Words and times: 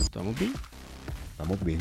¿Estamos 0.00 0.38
bien? 0.38 0.52
Estamos 1.32 1.64
bien. 1.64 1.80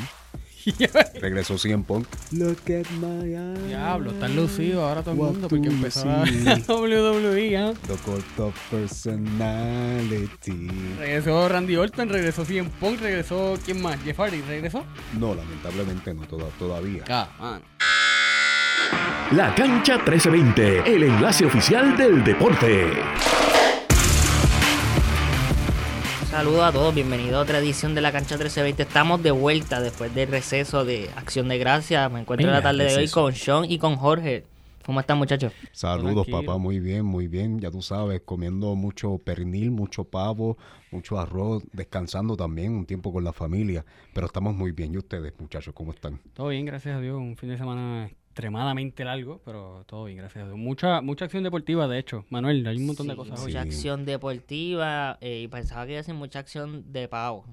Regresó 1.22 1.58
CM 1.60 1.84
Punk. 1.84 2.08
Look 2.32 2.58
at 2.68 2.90
my 3.00 3.36
eyes. 3.36 3.68
Diablo, 3.68 4.10
están 4.12 4.36
lucidos 4.36 4.84
ahora 4.84 5.04
todo 5.04 5.12
el 5.14 5.20
What 5.20 5.32
mundo 5.34 5.48
porque 5.48 5.70
see? 5.92 6.64
WWE, 6.68 7.58
¿ah? 7.58 7.74
The 7.88 7.94
Cult 8.04 8.40
of 8.40 8.56
Personality. 8.72 10.68
Regresó 10.98 11.48
Randy 11.48 11.76
Orton, 11.76 12.10
regresó 12.10 12.44
CM 12.46 12.70
Punk, 12.80 13.00
regresó... 13.02 13.60
¿Quién 13.64 13.80
más? 13.82 14.02
Jeff 14.04 14.18
Hardy, 14.18 14.42
¿regresó? 14.42 14.84
No, 15.20 15.36
lamentablemente 15.36 16.14
no, 16.16 16.24
toda- 16.24 16.50
todavía. 16.58 17.04
Ah, 17.10 17.30
man. 17.40 17.62
La 19.34 19.54
Cancha 19.56 19.98
1320, 19.98 20.96
el 20.96 21.04
enlace 21.04 21.46
oficial 21.46 21.96
del 21.98 22.24
deporte. 22.24 22.92
Saludos 26.36 26.64
a 26.64 26.72
todos, 26.74 26.94
bienvenidos 26.94 27.36
a 27.36 27.40
otra 27.40 27.60
edición 27.60 27.96
de 27.96 28.02
la 28.02 28.12
Cancha 28.12 28.36
1320. 28.36 28.84
Estamos 28.84 29.24
de 29.24 29.32
vuelta 29.32 29.80
después 29.80 30.14
del 30.14 30.28
receso 30.28 30.84
de 30.84 31.10
Acción 31.16 31.48
de 31.48 31.58
Gracias. 31.58 32.12
Me 32.12 32.20
encuentro 32.20 32.46
en 32.46 32.54
la 32.54 32.62
tarde 32.62 32.84
de 32.84 32.94
hoy 32.98 33.08
con 33.08 33.34
Sean 33.34 33.64
y 33.72 33.78
con 33.78 33.96
Jorge. 33.96 34.44
¿Cómo 34.86 35.00
están, 35.00 35.18
muchachos? 35.18 35.54
Saludos, 35.72 36.26
Tranquilo. 36.26 36.42
papá, 36.42 36.58
muy 36.58 36.82
bien, 36.82 37.06
muy 37.06 37.30
bien. 37.30 37.62
Ya 37.62 37.72
tú 37.72 37.82
sabes, 37.82 38.20
comiendo 38.26 38.76
mucho 38.76 39.18
pernil, 39.18 39.72
mucho 39.72 40.04
pavo, 40.04 40.58
mucho 40.92 41.18
arroz, 41.18 41.64
descansando 41.72 42.36
también 42.36 42.74
un 42.74 42.86
tiempo 42.86 43.14
con 43.14 43.24
la 43.24 43.32
familia. 43.32 43.86
Pero 44.14 44.28
estamos 44.28 44.54
muy 44.54 44.74
bien. 44.74 44.94
¿Y 44.94 44.98
ustedes, 44.98 45.32
muchachos, 45.40 45.74
cómo 45.74 45.94
están? 45.94 46.20
Todo 46.34 46.50
bien, 46.50 46.66
gracias 46.66 46.98
a 46.98 47.00
Dios. 47.00 47.16
Un 47.16 47.38
fin 47.38 47.48
de 47.48 47.58
semana 47.58 48.10
extremadamente 48.36 49.06
largo, 49.06 49.40
pero 49.46 49.86
todo 49.88 50.04
bien, 50.04 50.18
gracias 50.18 50.44
a 50.44 50.48
Dios. 50.48 50.58
Mucha, 50.58 51.00
mucha 51.00 51.24
acción 51.24 51.42
deportiva, 51.42 51.88
de 51.88 52.00
hecho. 52.00 52.26
Manuel, 52.30 52.68
hay 52.68 52.76
un 52.76 52.88
montón 52.88 53.08
de 53.08 53.16
cosas 53.16 53.40
hoy. 53.40 53.46
Mucha 53.46 53.62
acción 53.62 54.04
deportiva 54.04 55.18
eh, 55.22 55.44
y 55.44 55.48
pensaba 55.48 55.86
que 55.86 55.94
iba 55.94 56.02
a 56.02 56.04
ser 56.04 56.16
mucha 56.16 56.40
acción 56.40 56.92
de 56.92 57.08
pavo 57.08 57.46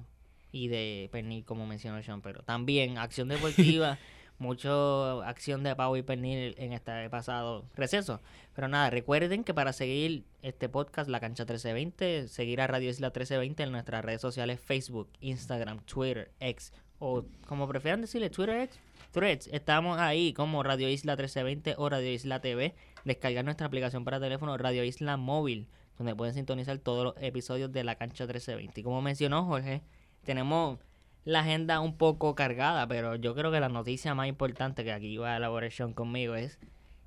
y 0.51 0.67
de 0.67 1.07
pernil, 1.09 1.45
como 1.45 1.65
mencionó 1.65 2.03
Sean, 2.03 2.21
pero 2.21 2.43
también 2.43 2.97
acción 2.97 3.29
deportiva, 3.29 3.97
mucho 4.39 5.23
acción 5.23 5.63
de 5.63 5.73
pavo 5.73 5.95
y 5.95 6.01
pernil 6.01 6.53
en 6.57 6.73
este 6.73 7.09
pasado 7.09 7.63
receso. 7.77 8.19
Pero 8.53 8.67
nada, 8.67 8.89
recuerden 8.89 9.45
que 9.45 9.53
para 9.53 9.71
seguir 9.71 10.25
este 10.41 10.67
podcast, 10.67 11.09
La 11.09 11.21
Cancha 11.21 11.43
1320, 11.43 12.27
seguir 12.27 12.59
a 12.59 12.67
Radio 12.67 12.89
Isla 12.89 13.07
1320 13.07 13.63
en 13.63 13.71
nuestras 13.71 14.03
redes 14.03 14.19
sociales 14.19 14.59
Facebook, 14.59 15.07
Instagram, 15.21 15.79
Twitter, 15.85 16.29
X 16.41 16.73
o 16.99 17.25
como 17.47 17.67
prefieran 17.67 17.99
decirle 17.99 18.29
Twitter 18.29 18.61
X, 18.61 18.79
Threads. 19.13 19.47
Estamos 19.53 19.99
ahí 19.99 20.33
como 20.33 20.63
Radio 20.63 20.89
Isla 20.89 21.13
1320 21.13 21.75
o 21.77 21.87
Radio 21.87 22.11
Isla 22.11 22.41
TV. 22.41 22.73
Descargar 23.05 23.45
nuestra 23.45 23.67
aplicación 23.67 24.03
para 24.03 24.19
teléfono 24.19 24.57
Radio 24.57 24.83
Isla 24.83 25.17
Móvil, 25.17 25.67
donde 25.99 26.15
pueden 26.15 26.33
sintonizar 26.33 26.79
todos 26.79 27.03
los 27.03 27.23
episodios 27.23 27.71
de 27.71 27.83
La 27.83 27.93
Cancha 27.93 28.23
1320. 28.23 28.81
Y 28.81 28.83
como 28.83 29.03
mencionó 29.03 29.45
Jorge, 29.45 29.83
tenemos 30.23 30.79
la 31.25 31.41
agenda 31.41 31.79
un 31.79 31.95
poco 31.95 32.33
cargada, 32.33 32.87
pero 32.87 33.15
yo 33.15 33.35
creo 33.35 33.51
que 33.51 33.59
la 33.59 33.69
noticia 33.69 34.15
más 34.15 34.27
importante 34.27 34.83
que 34.83 34.91
aquí 34.91 35.15
va 35.17 35.33
a 35.35 35.37
elaborar 35.37 35.71
Sean 35.71 35.93
conmigo 35.93 36.33
es 36.33 36.57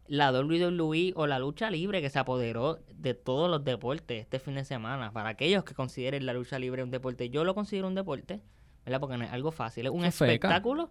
la 0.06 0.30
WWE 0.30 1.12
o 1.16 1.26
la 1.26 1.40
lucha 1.40 1.70
libre 1.70 2.00
que 2.02 2.10
se 2.10 2.20
apoderó 2.20 2.78
de 2.94 3.14
todos 3.14 3.50
los 3.50 3.64
deportes 3.64 4.22
este 4.22 4.38
fin 4.38 4.54
de 4.54 4.64
semana. 4.64 5.10
Para 5.10 5.30
aquellos 5.30 5.64
que 5.64 5.74
consideren 5.74 6.24
la 6.24 6.34
lucha 6.34 6.60
libre 6.60 6.84
un 6.84 6.92
deporte, 6.92 7.30
yo 7.30 7.42
lo 7.42 7.56
considero 7.56 7.88
un 7.88 7.96
deporte, 7.96 8.42
¿verdad? 8.86 9.00
Porque 9.00 9.18
no 9.18 9.24
es 9.24 9.30
algo 9.32 9.50
fácil, 9.52 9.84
es 9.86 9.92
un 9.92 10.04
espectáculo, 10.04 10.90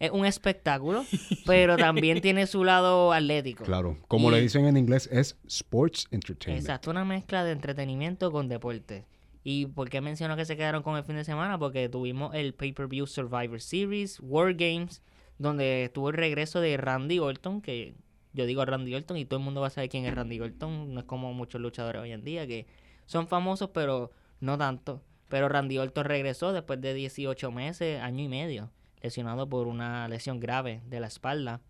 es 0.00 0.10
un 0.10 0.24
espectáculo, 0.26 1.04
pero 1.46 1.76
también 1.76 2.20
tiene 2.20 2.46
su 2.46 2.64
lado 2.64 3.12
atlético. 3.12 3.62
Claro, 3.64 3.98
como 4.08 4.30
Y- 4.30 4.34
le 4.34 4.40
dicen 4.40 4.66
en 4.66 4.76
inglés, 4.76 5.08
es 5.12 5.36
Sports 5.46 6.06
Entertainment. 6.10 6.64
Exacto, 6.64 6.90
una 6.90 7.04
mezcla 7.04 7.44
de 7.44 7.52
entretenimiento 7.52 8.32
con 8.32 8.48
deporte. 8.48 9.04
¿Y 9.44 9.66
por 9.66 9.88
qué 9.90 10.00
menciono 10.00 10.34
que 10.34 10.44
se 10.44 10.56
quedaron 10.56 10.82
con 10.82 10.96
el 10.96 11.04
fin 11.04 11.14
de 11.14 11.24
semana? 11.24 11.56
Porque 11.58 11.88
tuvimos 11.88 12.34
el 12.34 12.52
Pay-Per-View 12.54 13.06
Survivor 13.06 13.60
Series, 13.60 14.18
War 14.20 14.54
Games, 14.54 15.02
donde 15.38 15.84
estuvo 15.84 16.08
el 16.08 16.16
regreso 16.16 16.60
de 16.60 16.76
Randy 16.76 17.20
Orton, 17.20 17.60
que 17.60 17.94
yo 18.32 18.44
digo 18.46 18.64
Randy 18.64 18.94
Orton 18.94 19.16
y 19.18 19.24
todo 19.24 19.38
el 19.38 19.44
mundo 19.44 19.60
va 19.60 19.68
a 19.68 19.70
saber 19.70 19.88
quién 19.88 20.04
es 20.04 20.14
Randy 20.14 20.40
Orton. 20.40 20.92
No 20.94 21.00
es 21.00 21.06
como 21.06 21.32
muchos 21.32 21.60
luchadores 21.60 22.02
hoy 22.02 22.10
en 22.12 22.24
día 22.24 22.46
que 22.46 22.66
son 23.04 23.28
famosos, 23.28 23.70
pero 23.70 24.10
no 24.40 24.58
tanto. 24.58 25.02
Pero 25.28 25.48
Randy 25.48 25.78
Orton 25.78 26.04
regresó 26.04 26.52
después 26.52 26.80
de 26.80 26.94
18 26.94 27.50
meses, 27.50 28.00
año 28.00 28.24
y 28.24 28.28
medio, 28.28 28.70
lesionado 29.00 29.48
por 29.48 29.66
una 29.66 30.08
lesión 30.08 30.40
grave 30.40 30.82
de 30.86 31.00
la 31.00 31.08
espalda. 31.08 31.60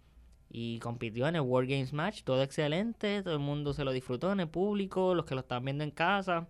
Y 0.50 0.78
compitió 0.78 1.27
en 1.27 1.37
el 1.37 1.43
War 1.43 1.67
Games 1.67 1.93
Match, 1.93 2.22
todo 2.22 2.43
excelente, 2.43 3.22
todo 3.22 3.34
el 3.34 3.41
mundo 3.41 3.72
se 3.72 3.84
lo 3.84 3.93
disfrutó 3.93 4.31
en 4.33 4.41
el 4.41 4.49
público, 4.49 5.15
los 5.15 5.25
que 5.25 5.34
lo 5.34 5.41
están 5.41 5.65
viendo 5.65 5.84
en 5.84 5.91
casa. 5.91 6.47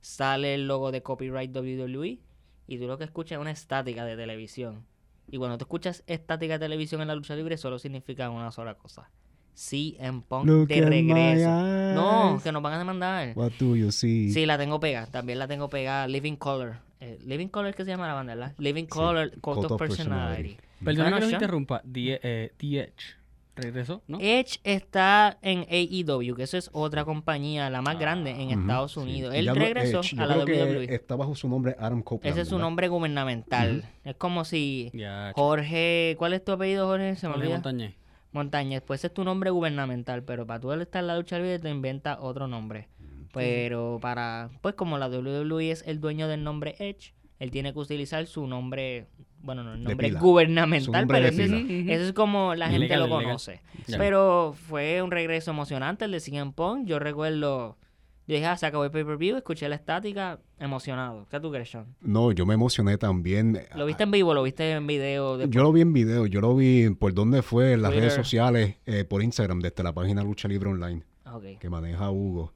Sale 0.00 0.54
el 0.54 0.66
logo 0.66 0.90
de 0.92 1.02
copyright 1.02 1.54
WWE 1.54 2.20
y 2.66 2.78
tú 2.78 2.86
lo 2.86 2.98
que 2.98 3.04
escuchas 3.04 3.36
es 3.36 3.40
una 3.40 3.50
estática 3.50 4.04
de 4.04 4.16
televisión. 4.16 4.84
Y 5.28 5.38
cuando 5.38 5.58
tú 5.58 5.64
escuchas 5.64 6.04
estática 6.06 6.54
de 6.54 6.64
televisión 6.64 7.00
en 7.02 7.08
la 7.08 7.14
lucha 7.14 7.34
libre, 7.36 7.56
solo 7.56 7.78
significa 7.78 8.30
una 8.30 8.50
sola 8.50 8.74
cosa. 8.74 9.10
CM 9.56 10.22
Punk 10.28 10.46
Look 10.46 10.68
de 10.68 10.80
regreso. 10.82 11.50
No, 11.94 12.38
que 12.42 12.52
nos 12.52 12.62
van 12.62 12.74
a 12.74 12.78
demandar. 12.78 13.32
What 13.34 13.52
do 13.58 13.74
you 13.74 13.90
see? 13.90 14.30
Sí, 14.30 14.44
la 14.46 14.58
tengo 14.58 14.78
pegada. 14.78 15.06
También 15.06 15.38
la 15.38 15.48
tengo 15.48 15.68
pegada. 15.70 16.06
Living 16.06 16.36
Color. 16.36 16.76
Eh, 17.00 17.18
Living 17.24 17.48
Color 17.48 17.74
que 17.74 17.84
se 17.84 17.90
llama 17.90 18.06
la 18.06 18.14
banda, 18.14 18.34
¿verdad? 18.34 18.54
Living 18.58 18.84
Color, 18.86 19.30
Cult, 19.32 19.40
Cult 19.40 19.64
of 19.66 19.72
of 19.72 19.78
Personality. 19.78 20.56
Personality. 20.84 21.14
Que 21.16 21.20
los 21.24 21.32
interrumpa. 21.32 21.82
The, 21.90 22.20
eh, 22.22 22.52
The 22.58 22.80
Edge. 22.80 23.16
¿Regresó? 23.58 24.02
¿No? 24.06 24.18
Edge 24.20 24.60
está 24.64 25.38
en 25.40 25.60
AEW, 25.70 26.34
que 26.36 26.42
eso 26.42 26.58
es 26.58 26.68
otra 26.74 27.06
compañía, 27.06 27.70
la 27.70 27.80
más 27.80 27.98
grande 27.98 28.32
en 28.32 28.48
Ujú, 28.50 28.60
Estados 28.60 28.92
sí. 28.92 29.00
Unidos. 29.00 29.34
Y 29.34 29.38
Él 29.38 29.46
regresó 29.56 30.00
Edge, 30.00 30.14
a 30.18 30.26
la 30.26 30.36
WWE. 30.36 30.94
Está 30.94 31.16
bajo 31.16 31.34
su 31.34 31.48
nombre 31.48 31.74
Adam 31.78 32.02
Copeland. 32.02 32.32
Ese 32.34 32.42
es 32.42 32.48
su 32.48 32.56
¿verdad? 32.56 32.66
nombre 32.66 32.88
gubernamental. 32.88 33.84
Es 34.04 34.14
como 34.16 34.44
si 34.44 34.90
Ya, 34.92 35.30
ch- 35.30 35.34
Jorge, 35.36 36.16
¿cuál 36.18 36.34
es 36.34 36.44
tu 36.44 36.52
apellido, 36.52 36.86
Jorge? 36.86 37.16
Se 37.16 37.26
me 37.28 37.32
Jorge 37.32 37.46
olvida. 37.46 37.56
Montañez. 37.56 37.94
Montañez, 38.36 38.82
pues 38.86 39.00
ese 39.00 39.08
es 39.08 39.14
tu 39.14 39.24
nombre 39.24 39.50
gubernamental, 39.50 40.22
pero 40.22 40.46
para 40.46 40.60
tú 40.60 40.72
estar 40.72 41.00
en 41.00 41.06
la 41.08 41.16
lucha 41.16 41.38
libre 41.38 41.58
te 41.58 41.70
inventa 41.70 42.20
otro 42.20 42.46
nombre. 42.46 42.88
Pero 43.32 43.98
para, 44.00 44.50
pues 44.62 44.74
como 44.74 44.98
la 44.98 45.08
WWE 45.08 45.70
es 45.70 45.82
el 45.86 46.00
dueño 46.00 46.28
del 46.28 46.44
nombre 46.44 46.76
Edge, 46.78 47.12
él 47.38 47.50
tiene 47.50 47.72
que 47.72 47.78
utilizar 47.78 48.26
su 48.26 48.46
nombre, 48.46 49.08
bueno, 49.40 49.62
no 49.62 49.74
el 49.74 49.82
nombre 49.82 50.10
gubernamental, 50.12 51.02
nombre 51.02 51.18
pero 51.18 51.28
es, 51.28 51.38
eso 51.38 52.04
es 52.04 52.12
como 52.12 52.54
la 52.54 52.70
gente 52.70 52.96
lo 52.96 53.08
conoce. 53.08 53.60
Pero 53.86 54.54
fue 54.68 55.02
un 55.02 55.10
regreso 55.10 55.50
emocionante 55.50 56.06
el 56.06 56.12
de 56.12 56.20
CM 56.20 56.52
Punk. 56.52 56.86
Yo 56.86 56.98
recuerdo, 56.98 57.76
yo 58.26 58.34
dije, 58.34 58.46
ah, 58.46 58.56
se 58.56 58.66
acabó 58.66 58.84
el 58.84 58.90
pay-per-view, 58.90 59.36
escuché 59.36 59.68
la 59.68 59.76
estática, 59.76 60.40
emocionado. 60.58 61.26
¿Qué 61.30 61.38
tú 61.40 61.50
crees, 61.50 61.70
Sean? 61.70 61.86
No, 62.00 62.32
yo 62.32 62.44
me 62.46 62.54
emocioné 62.54 62.98
también. 62.98 63.60
¿Lo 63.74 63.86
viste 63.86 64.02
en 64.02 64.10
vivo? 64.10 64.34
¿Lo 64.34 64.42
viste 64.42 64.70
en 64.72 64.86
video? 64.86 65.36
después? 65.38 65.54
Yo 65.54 65.62
lo 65.62 65.72
vi 65.72 65.80
en 65.82 65.92
video, 65.92 66.26
yo 66.26 66.40
lo 66.40 66.56
vi 66.56 66.90
por 66.90 67.14
dónde 67.14 67.42
fue, 67.42 67.72
en 67.72 67.82
las 67.82 67.94
redes 67.94 68.14
sociales, 68.14 68.76
eh, 68.86 69.04
por 69.04 69.22
Instagram, 69.22 69.60
desde 69.60 69.82
la 69.82 69.92
página 69.92 70.22
Lucha 70.24 70.48
Libre 70.48 70.70
Online, 70.70 71.02
Ok. 71.32 71.58
que 71.60 71.70
maneja 71.70 72.10
Hugo. 72.10 72.52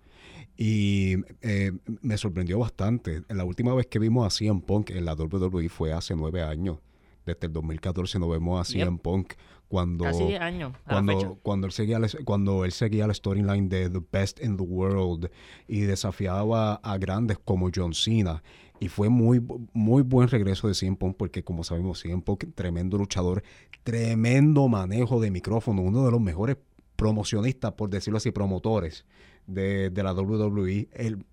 Y 0.56 1.16
eh, 1.41 1.72
me 2.02 2.19
sorprendió 2.19 2.58
bastante. 2.58 3.22
La 3.28 3.44
última 3.44 3.72
vez 3.75 3.87
que 3.87 3.98
vimos 3.98 4.26
a 4.26 4.31
CM 4.31 4.60
Punk 4.60 4.91
en 4.91 5.04
la 5.04 5.14
WWE 5.14 5.69
fue 5.70 5.92
hace 5.92 6.14
nueve 6.14 6.42
años. 6.42 6.78
Desde 7.25 7.47
el 7.47 7.52
2014 7.52 8.19
no 8.19 8.28
vemos 8.28 8.60
a 8.60 8.70
CM 8.70 8.98
Punk 8.98 9.34
cuando... 9.70 10.04
Casi 10.04 10.25
10 10.25 10.41
años 10.41 10.72
a 10.84 10.94
la 10.97 11.00
fecha. 11.04 11.19
Cuando, 11.19 11.38
cuando 11.42 11.66
él 11.69 11.72
seguía 11.72 11.98
la- 12.00 12.08
cuando 12.25 12.64
él 12.64 12.72
seguía 12.72 13.06
la 13.06 13.14
storyline 13.14 13.69
de 13.69 13.88
The 13.88 14.00
Best 14.12 14.42
in 14.44 14.56
the 14.56 14.62
World 14.64 15.31
y 15.69 15.81
desafiaba 15.82 16.75
a 16.75 16.98
grandes 16.98 17.38
como 17.38 17.70
John 17.75 17.94
Cena 17.94 18.42
y 18.81 18.88
fue 18.88 19.08
muy 19.08 19.41
muy 19.72 20.03
buen 20.03 20.26
regreso 20.28 20.66
de 20.66 20.75
CM 20.75 20.97
Punk 20.97 21.16
porque 21.16 21.44
como 21.44 21.62
sabemos 21.64 22.00
CM 22.03 22.20
Punk 22.22 22.47
tremendo 22.54 22.98
luchador 22.98 23.44
tremendo 23.84 24.66
manejo 24.69 25.20
de 25.20 25.31
micrófono 25.31 25.82
uno 25.82 26.04
de 26.04 26.10
los 26.10 26.20
mejores 26.20 26.56
promocionistas 26.97 27.72
por 27.72 27.91
decirlo 27.91 28.16
así 28.16 28.31
promotores 28.32 29.04
de, 29.47 29.91
de 29.91 30.02
la 30.02 30.12
WWE 30.14 30.88
el, 30.92 31.25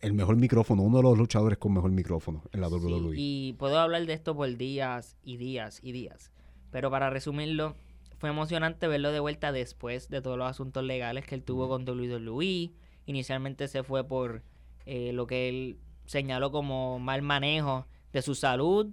el 0.00 0.12
mejor 0.14 0.36
micrófono 0.36 0.82
uno 0.82 0.96
de 0.98 1.02
los 1.02 1.18
luchadores 1.18 1.58
con 1.58 1.74
mejor 1.74 1.90
micrófono 1.90 2.42
en 2.52 2.60
la 2.60 2.68
Sí, 2.68 2.74
WWE 2.74 3.14
y 3.16 3.52
puedo 3.58 3.78
hablar 3.78 4.06
de 4.06 4.12
esto 4.14 4.34
por 4.34 4.56
días 4.56 5.16
y 5.22 5.36
días 5.36 5.80
y 5.82 5.92
días. 5.92 6.32
Pero 6.70 6.90
para 6.90 7.10
resumirlo, 7.10 7.76
fue 8.18 8.30
emocionante 8.30 8.88
verlo 8.88 9.12
de 9.12 9.20
vuelta 9.20 9.52
después 9.52 10.08
de 10.08 10.22
todos 10.22 10.38
los 10.38 10.48
asuntos 10.48 10.82
legales 10.84 11.26
que 11.26 11.34
él 11.34 11.42
tuvo 11.42 11.68
con 11.68 11.88
WWE. 11.88 12.72
Inicialmente 13.06 13.68
se 13.68 13.82
fue 13.82 14.04
por 14.04 14.42
eh, 14.86 15.12
lo 15.12 15.26
que 15.26 15.48
él 15.48 15.78
señaló 16.06 16.50
como 16.50 16.98
mal 16.98 17.22
manejo 17.22 17.86
de 18.12 18.22
su 18.22 18.34
salud. 18.34 18.88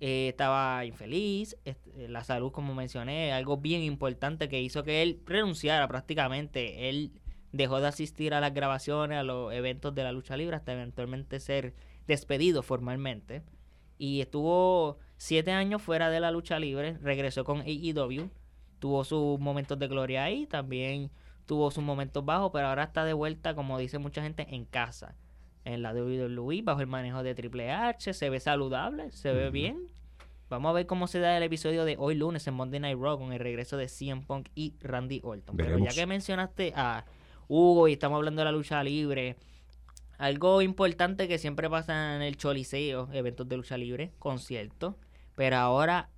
Eh, 0.00 0.28
estaba 0.28 0.84
infeliz. 0.84 1.56
este, 1.64 2.08
la 2.08 2.24
salud, 2.24 2.50
como 2.50 2.74
mencioné, 2.74 3.32
algo 3.32 3.58
bien 3.58 3.82
importante 3.82 4.48
que 4.48 4.60
hizo 4.60 4.82
que 4.82 5.02
él 5.02 5.20
renunciara 5.24 5.86
prácticamente. 5.86 6.88
Él 6.88 7.12
dejó 7.52 7.80
de 7.80 7.86
asistir 7.86 8.34
a 8.34 8.40
las 8.40 8.52
grabaciones, 8.52 9.18
a 9.18 9.22
los 9.22 9.52
eventos 9.52 9.94
de 9.94 10.02
la 10.02 10.12
lucha 10.12 10.36
libre, 10.36 10.56
hasta 10.56 10.72
eventualmente 10.72 11.38
ser 11.38 11.74
despedido 12.08 12.62
formalmente. 12.62 13.42
Y 13.96 14.20
estuvo 14.20 14.98
siete 15.24 15.52
años 15.52 15.80
fuera 15.80 16.10
de 16.10 16.20
la 16.20 16.30
lucha 16.30 16.58
libre, 16.58 16.98
regresó 17.00 17.44
con 17.44 17.62
AEW, 17.62 18.28
tuvo 18.78 19.04
sus 19.04 19.40
momentos 19.40 19.78
de 19.78 19.88
gloria 19.88 20.22
ahí, 20.24 20.46
también 20.46 21.10
tuvo 21.46 21.70
sus 21.70 21.82
momentos 21.82 22.22
bajos, 22.26 22.50
pero 22.52 22.66
ahora 22.66 22.82
está 22.84 23.06
de 23.06 23.14
vuelta, 23.14 23.54
como 23.54 23.78
dice 23.78 23.96
mucha 23.96 24.22
gente, 24.22 24.46
en 24.50 24.66
casa. 24.66 25.16
en 25.64 25.80
la 25.80 25.94
WWE 25.94 26.60
bajo 26.62 26.82
el 26.82 26.88
manejo 26.88 27.22
de 27.22 27.34
Triple 27.34 27.72
H. 27.72 28.12
Se 28.12 28.28
ve 28.28 28.38
saludable, 28.38 29.12
se 29.12 29.32
ve 29.32 29.48
bien. 29.48 29.86
Vamos 30.50 30.68
a 30.68 30.72
ver 30.74 30.86
cómo 30.86 31.06
se 31.06 31.20
da 31.20 31.34
el 31.38 31.42
episodio 31.42 31.86
de 31.86 31.96
hoy 31.98 32.16
lunes 32.16 32.46
en 32.46 32.52
Monday 32.52 32.80
Night 32.80 32.98
Raw 33.00 33.18
con 33.18 33.32
el 33.32 33.38
regreso 33.38 33.78
de 33.78 33.88
CM 33.88 34.26
Punk 34.26 34.50
y 34.54 34.74
Randy 34.82 35.22
Orton. 35.24 35.56
Pero 35.56 35.78
ya 35.78 35.94
que 35.94 36.04
mencionaste 36.04 36.74
a 36.76 37.06
Hugo 37.48 37.88
y 37.88 37.94
estamos 37.94 38.16
hablando 38.16 38.40
de 38.40 38.44
la 38.44 38.52
lucha 38.52 38.84
libre, 38.84 39.36
algo 40.18 40.60
importante 40.60 41.28
que 41.28 41.38
siempre 41.38 41.70
pasa 41.70 42.14
en 42.14 42.20
el 42.20 42.36
Choliseo, 42.36 43.08
eventos 43.14 43.48
de 43.48 43.56
lucha 43.56 43.78
libre, 43.78 44.12
conciertos, 44.18 44.96
pero 45.34 45.56
ahora 45.56 46.10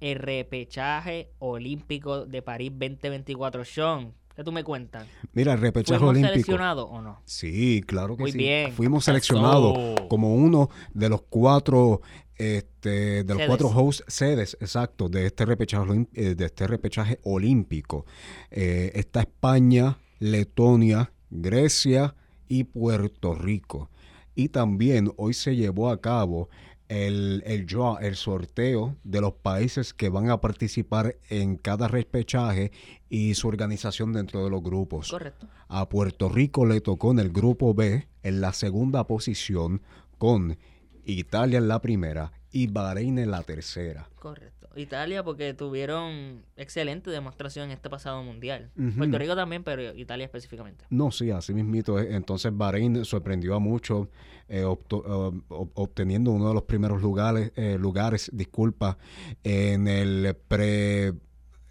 el 0.00 0.18
repechaje 0.18 1.30
olímpico 1.38 2.26
de 2.26 2.42
París 2.42 2.70
2024. 2.72 3.64
Sean, 3.64 4.12
¿qué 4.34 4.42
tú 4.42 4.50
me 4.52 4.64
cuentas? 4.64 5.06
Mira, 5.32 5.52
el 5.52 5.60
repechaje 5.60 5.98
¿Fuimos 5.98 6.10
olímpico. 6.10 6.32
seleccionados 6.32 6.88
o 6.90 7.00
no? 7.00 7.20
Sí, 7.24 7.82
claro 7.86 8.16
que 8.16 8.22
Muy 8.24 8.32
sí. 8.32 8.38
bien. 8.38 8.72
Fuimos 8.72 9.04
Eso. 9.04 9.12
seleccionados 9.12 10.00
como 10.08 10.34
uno 10.34 10.70
de 10.92 11.08
los 11.08 11.22
cuatro, 11.22 12.00
este, 12.36 13.22
de 13.22 13.24
los 13.24 13.36
Sedes. 13.36 13.46
cuatro 13.48 13.68
hosts 13.68 14.04
sedes, 14.08 14.56
exacto, 14.60 15.08
de 15.08 15.26
este 15.26 15.44
repechaje, 15.46 16.06
eh, 16.14 16.34
de 16.34 16.44
este 16.46 16.66
repechaje 16.66 17.20
olímpico. 17.22 18.04
Eh, 18.50 18.90
está 18.94 19.20
España, 19.20 19.98
Letonia, 20.18 21.12
Grecia 21.30 22.14
y 22.48 22.64
Puerto 22.64 23.34
Rico. 23.34 23.88
Y 24.34 24.48
también 24.48 25.12
hoy 25.16 25.34
se 25.34 25.54
llevó 25.54 25.90
a 25.90 26.00
cabo 26.00 26.48
el, 26.92 27.42
el 27.46 27.66
el 28.00 28.16
sorteo 28.16 28.96
de 29.02 29.20
los 29.22 29.32
países 29.32 29.94
que 29.94 30.10
van 30.10 30.28
a 30.28 30.40
participar 30.40 31.16
en 31.30 31.56
cada 31.56 31.88
repechaje 31.88 32.70
y 33.08 33.34
su 33.34 33.48
organización 33.48 34.12
dentro 34.12 34.44
de 34.44 34.50
los 34.50 34.62
grupos. 34.62 35.10
Correcto. 35.10 35.48
A 35.68 35.88
Puerto 35.88 36.28
Rico 36.28 36.66
le 36.66 36.82
tocó 36.82 37.12
en 37.12 37.18
el 37.18 37.30
grupo 37.30 37.72
B 37.72 38.08
en 38.22 38.40
la 38.42 38.52
segunda 38.52 39.06
posición 39.06 39.80
con 40.18 40.58
Italia 41.06 41.58
en 41.58 41.68
la 41.68 41.80
primera 41.80 42.32
y 42.50 42.66
Bahrein 42.66 43.18
en 43.18 43.30
la 43.30 43.42
tercera. 43.42 44.08
Correcto. 44.16 44.61
Italia 44.76 45.22
porque 45.22 45.54
tuvieron 45.54 46.44
excelente 46.56 47.10
demostración 47.10 47.66
en 47.66 47.72
este 47.72 47.90
pasado 47.90 48.22
mundial. 48.22 48.70
Puerto 48.96 49.18
Rico 49.18 49.34
también, 49.36 49.62
pero 49.64 49.94
Italia 49.94 50.24
específicamente. 50.24 50.84
No, 50.90 51.10
sí, 51.10 51.30
así 51.30 51.54
mismito. 51.54 51.98
es. 51.98 52.10
Entonces 52.14 52.56
Bahrein 52.56 53.04
sorprendió 53.04 53.54
a 53.54 53.58
muchos 53.58 54.08
eh, 54.48 54.60
eh, 54.60 54.64
ob- 54.64 55.42
obteniendo 55.74 56.30
uno 56.32 56.48
de 56.48 56.54
los 56.54 56.62
primeros 56.64 57.00
lugares, 57.02 57.52
eh, 57.56 57.76
lugares, 57.78 58.30
disculpa, 58.32 58.98
en 59.44 59.88
el 59.88 60.36
pre 60.48 61.14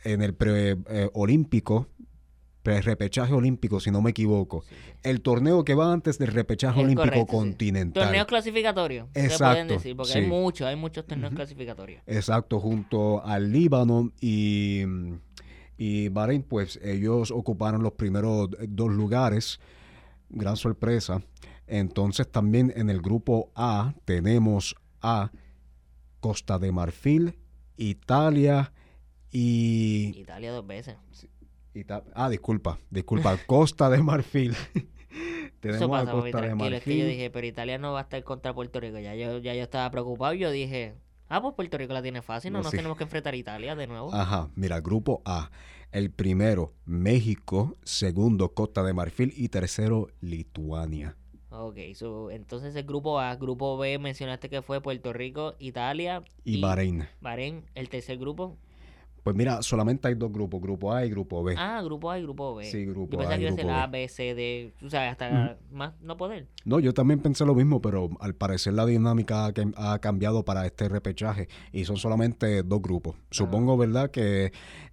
en 0.04 0.21
el 0.24 0.33
pre 0.33 0.77
eh, 0.89 1.09
pre 2.63 2.81
repechaje 2.81 3.34
olímpico, 3.34 3.80
si 3.80 3.92
no 3.92 4.02
me 4.02 4.12
equivoco. 4.12 4.63
El 5.04 5.22
torneo 5.22 5.63
que 5.63 5.74
va 5.74 5.92
antes 5.92 6.18
del 6.18 6.30
repechaje 6.30 6.80
Es 6.80 6.86
olímpico 6.86 7.10
correcto, 7.10 7.31
sí. 7.31 7.38
continental. 7.38 8.04
Torneos 8.04 8.28
clasificatorios. 8.28 9.08
Se 9.08 9.13
pueden 9.13 9.31
Exacto, 9.31 9.74
decir, 9.74 9.96
porque 9.96 10.12
sí. 10.12 10.19
hay 10.19 10.28
muchos, 10.28 10.68
hay 10.68 10.75
muchos 10.75 11.06
torneos 11.06 11.34
clasificatorios. 11.34 12.04
Exacto, 12.06 12.60
junto 12.60 13.24
al 13.25 13.52
Líbano 13.52 14.12
y, 14.19 14.84
y 15.78 16.10
Bahrein, 16.10 16.44
pues 16.44 16.80
ellos 16.84 17.31
ocuparon 17.31 17.81
los 17.84 17.94
primeros 17.94 18.50
dos 18.68 18.92
lugares. 18.92 19.60
Gran 20.30 20.56
sorpresa. 20.56 21.22
Entonces 21.68 22.30
también 22.30 22.72
en 22.75 22.90
el 22.90 23.02
grupo 23.02 23.52
A 23.56 23.94
tenemos 24.06 24.75
a 25.02 25.31
Costa 26.19 26.60
de 26.60 26.72
Marfil, 26.72 27.40
Italia 27.78 28.72
y... 29.31 30.14
Italia 30.16 30.52
dos 30.52 30.68
veces. 30.68 30.96
Ah, 32.13 32.29
disculpa, 32.29 32.79
disculpa, 32.89 33.38
Costa 33.47 33.89
de 33.89 34.01
Marfil. 34.03 34.56
tenemos 35.59 35.81
Eso 35.81 35.89
pasa, 35.89 36.09
a 36.09 36.13
Costa 36.13 36.25
de 36.41 36.47
tranquilo. 36.47 36.75
Es 36.77 36.83
que 36.83 36.89
yo 36.97 37.03
Marfil. 37.03 37.09
dije, 37.18 37.29
pero 37.31 37.47
Italia 37.47 37.77
no 37.77 37.94
va 37.94 38.00
a 38.00 38.03
estar 38.03 38.23
contra 38.23 38.53
Puerto 38.53 38.79
Rico. 38.79 39.00
Ya 39.00 39.15
yo, 39.15 39.38
ya 39.39 39.53
yo 39.53 39.63
estaba 39.63 39.89
preocupado. 39.91 40.33
Yo 40.33 40.51
dije, 40.51 40.95
ah, 41.29 41.41
pues 41.41 41.56
Puerto 41.56 41.77
Rico 41.77 41.94
la 41.94 42.01
tiene 42.01 42.21
fácil. 42.21 42.51
No, 42.51 42.59
No, 42.59 42.63
nos 42.63 42.71
sí. 42.71 42.77
tenemos 42.77 42.97
que 42.97 43.03
enfrentar 43.06 43.33
a 43.33 43.38
Italia 43.38 43.75
de 43.75 43.88
nuevo. 43.88 44.13
Ajá, 44.13 44.50
mira, 44.56 44.79
grupo 44.81 45.21
A. 45.25 45.50
El 45.91 46.09
primero, 46.12 46.73
México. 46.85 47.75
Segundo, 47.83 48.53
Costa 48.53 48.83
de 48.83 48.94
Marfil. 48.94 49.33
Y 49.35 49.50
tercero, 49.50 50.07
Lituania. 50.21 51.18
Ok, 51.53 51.77
so, 51.95 52.31
entonces 52.31 52.73
el 52.77 52.85
grupo 52.85 53.19
A, 53.19 53.35
grupo 53.35 53.77
B, 53.77 54.00
mencionaste 54.00 54.50
que 54.50 54.62
fue 54.62 54.79
Puerto 54.81 55.12
Rico, 55.12 55.56
Italia 55.59 56.23
Y, 56.45 56.62
Bahrein. 56.62 57.07
Bahrein, 57.19 57.65
el 57.75 57.89
tercer 57.89 58.18
grupo. 58.18 58.57
Pues 59.23 59.35
mira, 59.35 59.62
solamente 59.62 60.07
hay 60.07 60.15
dos 60.15 60.31
grupos, 60.31 60.59
grupo 60.62 60.91
A 60.94 61.06
y 61.06 61.09
grupo 61.12 61.44
B. 61.44 61.56
Ah, 61.57 61.81
grupo 61.83 62.09
A 62.09 62.18
y 62.18 62.23
grupo 62.23 62.56
B. 62.56 62.65
Sí, 62.65 62.85
grupo 62.85 63.12
Yo 63.12 63.19
pensaba 63.19 63.35
A 63.35 63.38
y 63.38 63.39
que 63.39 63.44
iba 63.45 63.53
a 63.53 63.56
ser 63.56 63.69
A, 63.69 63.88
B. 63.88 64.07
C, 64.07 64.33
D, 64.35 64.73
tú 64.79 64.89
sabes, 64.89 65.12
hasta 65.12 65.57
más 65.71 65.94
no 66.01 66.18
poder. 66.18 66.47
No, 66.65 66.79
yo 66.79 66.94
también 66.94 67.19
pensé 67.19 67.45
lo 67.45 67.53
mismo, 67.53 67.81
pero 67.81 68.09
al 68.19 68.33
parecer 68.33 68.73
la 68.73 68.85
dinámica 68.85 69.45
ha, 69.45 69.53
cam- 69.53 69.73
ha 69.77 70.00
cambiado 70.00 70.44
para 70.44 70.65
este 70.65 70.89
repechaje 70.89 71.50
y 71.71 71.85
son 71.85 71.97
solamente 71.97 72.63
dos 72.63 72.81
grupos. 72.81 73.15
Supongo, 73.29 73.77
¿verdad?, 73.77 74.09
que 74.09 74.51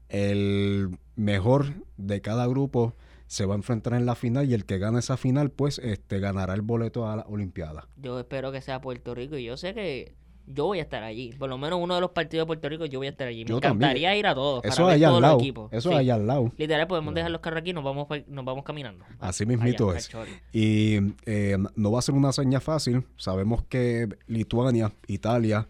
el 0.09 0.99
mejor 1.17 1.67
de 1.97 2.21
cada 2.21 2.47
grupo 2.47 2.95
se 3.27 3.45
va 3.45 3.55
a 3.55 3.57
enfrentar 3.57 3.93
en 3.95 4.07
la 4.07 4.15
final 4.15 4.49
y 4.49 4.55
el 4.55 4.65
que 4.65 4.79
gane 4.79 4.99
esa 5.01 5.17
final, 5.17 5.51
pues, 5.51 5.79
este, 5.79 6.19
ganará 6.19 6.55
el 6.55 6.63
boleto 6.63 7.07
a 7.09 7.17
la 7.17 7.23
Olimpiada. 7.29 7.89
Yo 7.97 8.19
espero 8.19 8.51
que 8.53 8.61
sea 8.63 8.81
Puerto 8.81 9.15
Rico 9.15 9.37
y 9.37 9.45
yo 9.45 9.57
sé 9.59 9.75
que 9.75 10.15
yo 10.53 10.65
voy 10.67 10.79
a 10.79 10.83
estar 10.83 11.03
allí. 11.03 11.33
Por 11.39 11.49
lo 11.49 11.59
menos 11.59 11.79
uno 11.83 11.95
de 11.95 12.01
los 12.01 12.11
partidos 12.11 12.45
de 12.45 12.47
Puerto 12.47 12.69
Rico 12.69 12.87
yo 12.87 12.99
voy 12.99 13.07
a 13.07 13.11
estar 13.11 13.29
allí. 13.29 13.45
Me 13.45 13.51
Yo 13.51 13.61
también. 13.61 13.91
encantaría 13.91 14.17
ir 14.17 14.27
a 14.27 14.35
todos 14.35 14.63
para 14.63 14.73
Eso 14.75 14.87
ver 14.87 14.95
allá 14.95 15.07
todos 15.09 15.17
al 15.17 15.23
los 15.23 15.29
lado. 15.31 15.41
equipos. 15.41 15.73
Eso 15.73 15.89
Sí. 15.91 15.95
allá 15.97 16.15
al 16.15 16.27
lado. 16.27 16.53
Literal, 16.57 16.87
podemos 16.87 17.15
dejar 17.15 17.31
los 17.31 17.41
carros 17.41 17.61
aquí 17.61 17.71
y 17.71 17.73
nos 17.75 17.85
vamos, 17.85 18.07
pa- 18.07 18.19
nos 18.27 18.45
vamos 18.45 18.65
caminando. 18.65 19.05
Así 19.21 19.45
mismito 19.47 19.91
Allá, 19.91 19.99
es. 19.99 20.11
Y 20.53 20.99
eh, 21.27 21.57
no 21.77 21.93
va 21.93 21.99
a 21.99 22.03
ser 22.03 22.15
una 22.15 22.33
seña 22.33 22.61
fácil. 22.61 23.05
Sabemos 23.17 23.63
que 23.69 24.09
Lituania, 24.27 24.93
Italia, 25.07 25.69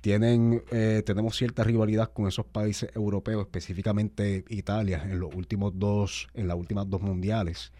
tienen, 0.00 0.62
eh, 0.70 1.02
tenemos 1.04 1.36
cierta 1.36 1.64
rivalidad 1.64 2.12
con 2.12 2.28
esos 2.28 2.46
países 2.46 2.88
europeos, 2.94 3.42
específicamente 3.42 4.44
Italia, 4.48 5.02
en 5.04 5.18
los 5.18 5.34
últimos 5.34 5.72
dos, 5.78 6.28
en 6.34 6.46
las 6.48 6.56
últimas 6.56 6.88
dos 6.88 7.02
mundiales. 7.02 7.72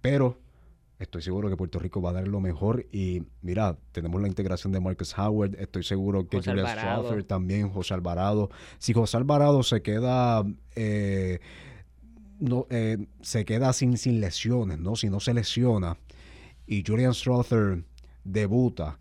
Pero 0.00 0.38
estoy 0.98 1.22
seguro 1.22 1.48
que 1.48 1.56
Puerto 1.56 1.78
Rico 1.78 2.00
va 2.00 2.10
a 2.10 2.14
dar 2.14 2.28
lo 2.28 2.40
mejor. 2.40 2.86
Y 2.92 3.22
mira, 3.42 3.76
tenemos 3.92 4.20
la 4.20 4.28
integración 4.28 4.72
de 4.72 4.80
Marcus 4.80 5.16
Howard. 5.18 5.54
Estoy 5.58 5.82
seguro 5.82 6.28
que 6.28 6.40
Julian. 6.40 6.66
Strother 6.66 7.24
también, 7.24 7.70
José 7.70 7.94
Alvarado. 7.94 8.50
Si 8.78 8.92
José 8.92 9.16
Alvarado 9.16 9.62
se 9.62 9.82
queda 9.82 10.44
eh, 10.74 11.40
no, 12.38 12.66
eh, 12.70 13.06
se 13.22 13.44
queda 13.44 13.72
sin, 13.72 13.96
sin 13.96 14.20
lesiones, 14.20 14.78
¿no? 14.78 14.96
Si 14.96 15.08
no 15.08 15.20
se 15.20 15.34
lesiona 15.34 15.96
y 16.66 16.82
Julian 16.86 17.14
Strother 17.14 17.84
debuta 18.24 18.98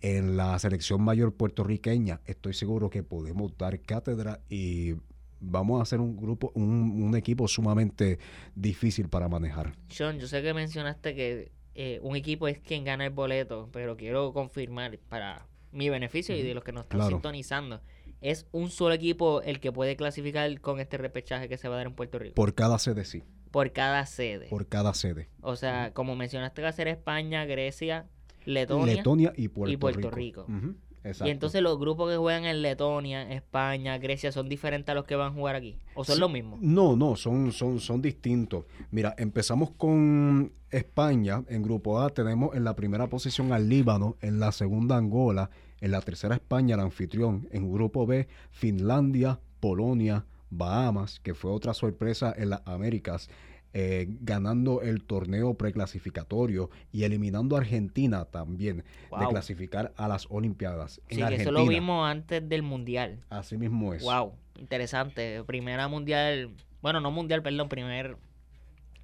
en 0.00 0.36
la 0.36 0.58
selección 0.58 1.02
mayor 1.02 1.34
puertorriqueña, 1.34 2.20
estoy 2.26 2.54
seguro 2.54 2.90
que 2.90 3.02
podemos 3.02 3.56
dar 3.58 3.80
cátedra 3.80 4.40
y 4.48 4.94
vamos 5.40 5.78
a 5.80 5.82
hacer 5.82 6.00
un 6.00 6.16
grupo, 6.16 6.50
un, 6.54 7.02
un 7.02 7.16
equipo 7.16 7.46
sumamente 7.48 8.18
difícil 8.54 9.08
para 9.08 9.28
manejar. 9.28 9.72
Sean, 9.88 10.18
yo 10.18 10.26
sé 10.26 10.42
que 10.42 10.52
mencionaste 10.54 11.14
que 11.14 11.52
eh, 11.74 12.00
un 12.02 12.16
equipo 12.16 12.48
es 12.48 12.58
quien 12.58 12.84
gana 12.84 13.04
el 13.06 13.12
boleto, 13.12 13.68
pero 13.72 13.96
quiero 13.96 14.32
confirmar 14.32 14.98
para 15.08 15.46
mi 15.72 15.88
beneficio 15.90 16.36
y 16.36 16.42
de 16.42 16.54
los 16.54 16.64
que 16.64 16.72
nos 16.72 16.84
están 16.84 16.98
Claro. 17.00 17.16
sintonizando. 17.16 17.80
Es 18.20 18.46
un 18.50 18.70
solo 18.70 18.94
equipo 18.94 19.42
el 19.42 19.60
que 19.60 19.70
puede 19.70 19.94
clasificar 19.94 20.60
con 20.60 20.80
este 20.80 20.96
repechaje 20.96 21.48
que 21.48 21.56
se 21.56 21.68
va 21.68 21.74
a 21.76 21.78
dar 21.78 21.86
en 21.86 21.94
Puerto 21.94 22.18
Rico. 22.18 22.34
Por 22.34 22.54
cada 22.54 22.78
sede, 22.80 23.04
sí. 23.04 23.22
Por 23.52 23.70
cada 23.72 24.04
sede. 24.06 24.48
Por 24.48 24.66
cada 24.66 24.92
sede. 24.92 25.28
O 25.40 25.54
sea, 25.54 25.92
como 25.94 26.16
mencionaste, 26.16 26.60
va 26.62 26.68
a 26.68 26.72
ser 26.72 26.88
España, 26.88 27.44
Grecia, 27.44 28.06
Letonia. 28.44 28.94
Letonia 28.96 29.32
y 29.36 29.48
Puerto, 29.48 29.72
y 29.72 29.76
Puerto 29.76 30.10
Rico. 30.10 30.46
Ujú, 30.48 30.74
exacto. 31.04 31.26
Y 31.26 31.30
entonces 31.30 31.62
los 31.62 31.78
grupos 31.78 32.10
que 32.10 32.16
juegan 32.16 32.44
en 32.44 32.62
Letonia, 32.62 33.30
España, 33.32 33.98
Grecia, 33.98 34.32
¿son 34.32 34.48
diferentes 34.48 34.90
a 34.90 34.94
los 34.94 35.04
que 35.04 35.16
van 35.16 35.32
a 35.32 35.34
jugar 35.34 35.56
aquí? 35.56 35.76
¿O 35.94 36.04
son 36.04 36.16
Sí, 36.16 36.20
los 36.20 36.30
mismos? 36.30 36.60
No, 36.60 36.96
no, 36.96 37.16
son, 37.16 37.52
son, 37.52 37.80
son 37.80 38.00
distintos. 38.02 38.64
Mira, 38.90 39.14
empezamos 39.18 39.70
con 39.70 40.52
España. 40.70 41.42
En 41.48 41.62
grupo 41.62 42.00
A 42.00 42.10
tenemos 42.10 42.54
en 42.54 42.64
la 42.64 42.74
primera 42.76 43.06
posición 43.08 43.52
al 43.52 43.68
Líbano, 43.68 44.16
en 44.20 44.40
la 44.40 44.52
segunda 44.52 44.96
Angola, 44.96 45.50
en 45.80 45.90
la 45.92 46.00
tercera 46.00 46.34
España, 46.34 46.74
el 46.74 46.80
anfitrión. 46.80 47.48
En 47.52 47.72
grupo 47.72 48.06
B, 48.06 48.28
Finlandia, 48.50 49.40
Polonia, 49.60 50.24
Bahamas, 50.50 51.20
que 51.20 51.34
fue 51.34 51.50
otra 51.50 51.74
sorpresa 51.74 52.34
en 52.36 52.50
las 52.50 52.62
Américas, 52.66 53.28
eh, 53.74 54.06
ganando 54.20 54.80
el 54.82 55.02
torneo 55.04 55.54
preclasificatorio 55.54 56.70
y 56.92 57.04
eliminando 57.04 57.56
a 57.56 57.60
Argentina 57.60 58.24
también 58.24 58.78
de 59.18 59.26
clasificar 59.28 59.92
a 59.96 60.08
las 60.08 60.26
Olimpiadas. 60.30 61.00
En 61.08 61.16
Sí, 61.16 61.22
Argentina. 61.22 61.42
eso 61.50 61.52
lo 61.52 61.66
vimos 61.66 62.08
antes 62.08 62.48
del 62.48 62.62
Mundial. 62.62 63.18
Así 63.30 63.56
mismo 63.58 63.92
es. 63.94 64.02
Wow, 64.02 64.32
interesante. 64.58 65.42
Primera 65.44 65.86
mundial, 65.88 66.50
bueno, 66.82 67.00
no 67.00 67.10
mundial, 67.10 67.42
perdón, 67.42 67.68
primer 67.68 68.16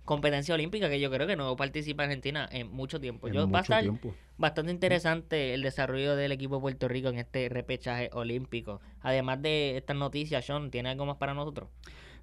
competencia 0.05 0.55
olímpica 0.55 0.91
que 0.91 1.01
yo 1.01 1.11
creo 1.11 1.27
que 1.27 1.35
no 1.37 1.57
participa 1.57 2.03
Argentina 2.03 2.47
en 2.53 2.71
mucho 2.71 3.01
tiempo. 3.01 3.27
En 3.27 3.35
Yo, 3.35 3.41
va 3.41 3.45
a 3.45 3.47
mucho 3.47 3.61
estar 3.63 3.83
tiempo. 3.83 4.15
bastante 4.37 4.71
interesante 4.71 5.55
el 5.55 5.63
desarrollo 5.63 6.15
del 6.15 6.31
equipo 6.33 6.57
de 6.57 6.61
Puerto 6.61 6.89
Rico 6.89 7.09
en 7.09 7.19
este 7.19 7.49
repechaje 7.49 8.11
olímpico. 8.13 8.81
Además 9.01 9.41
de 9.41 9.79
estas 9.79 9.97
noticias, 9.97 10.45
Sean, 10.45 10.71
¿tiene 10.71 10.91
algo 10.91 11.07
más 11.07 11.17
para 11.17 11.33
nosotros? 11.33 11.71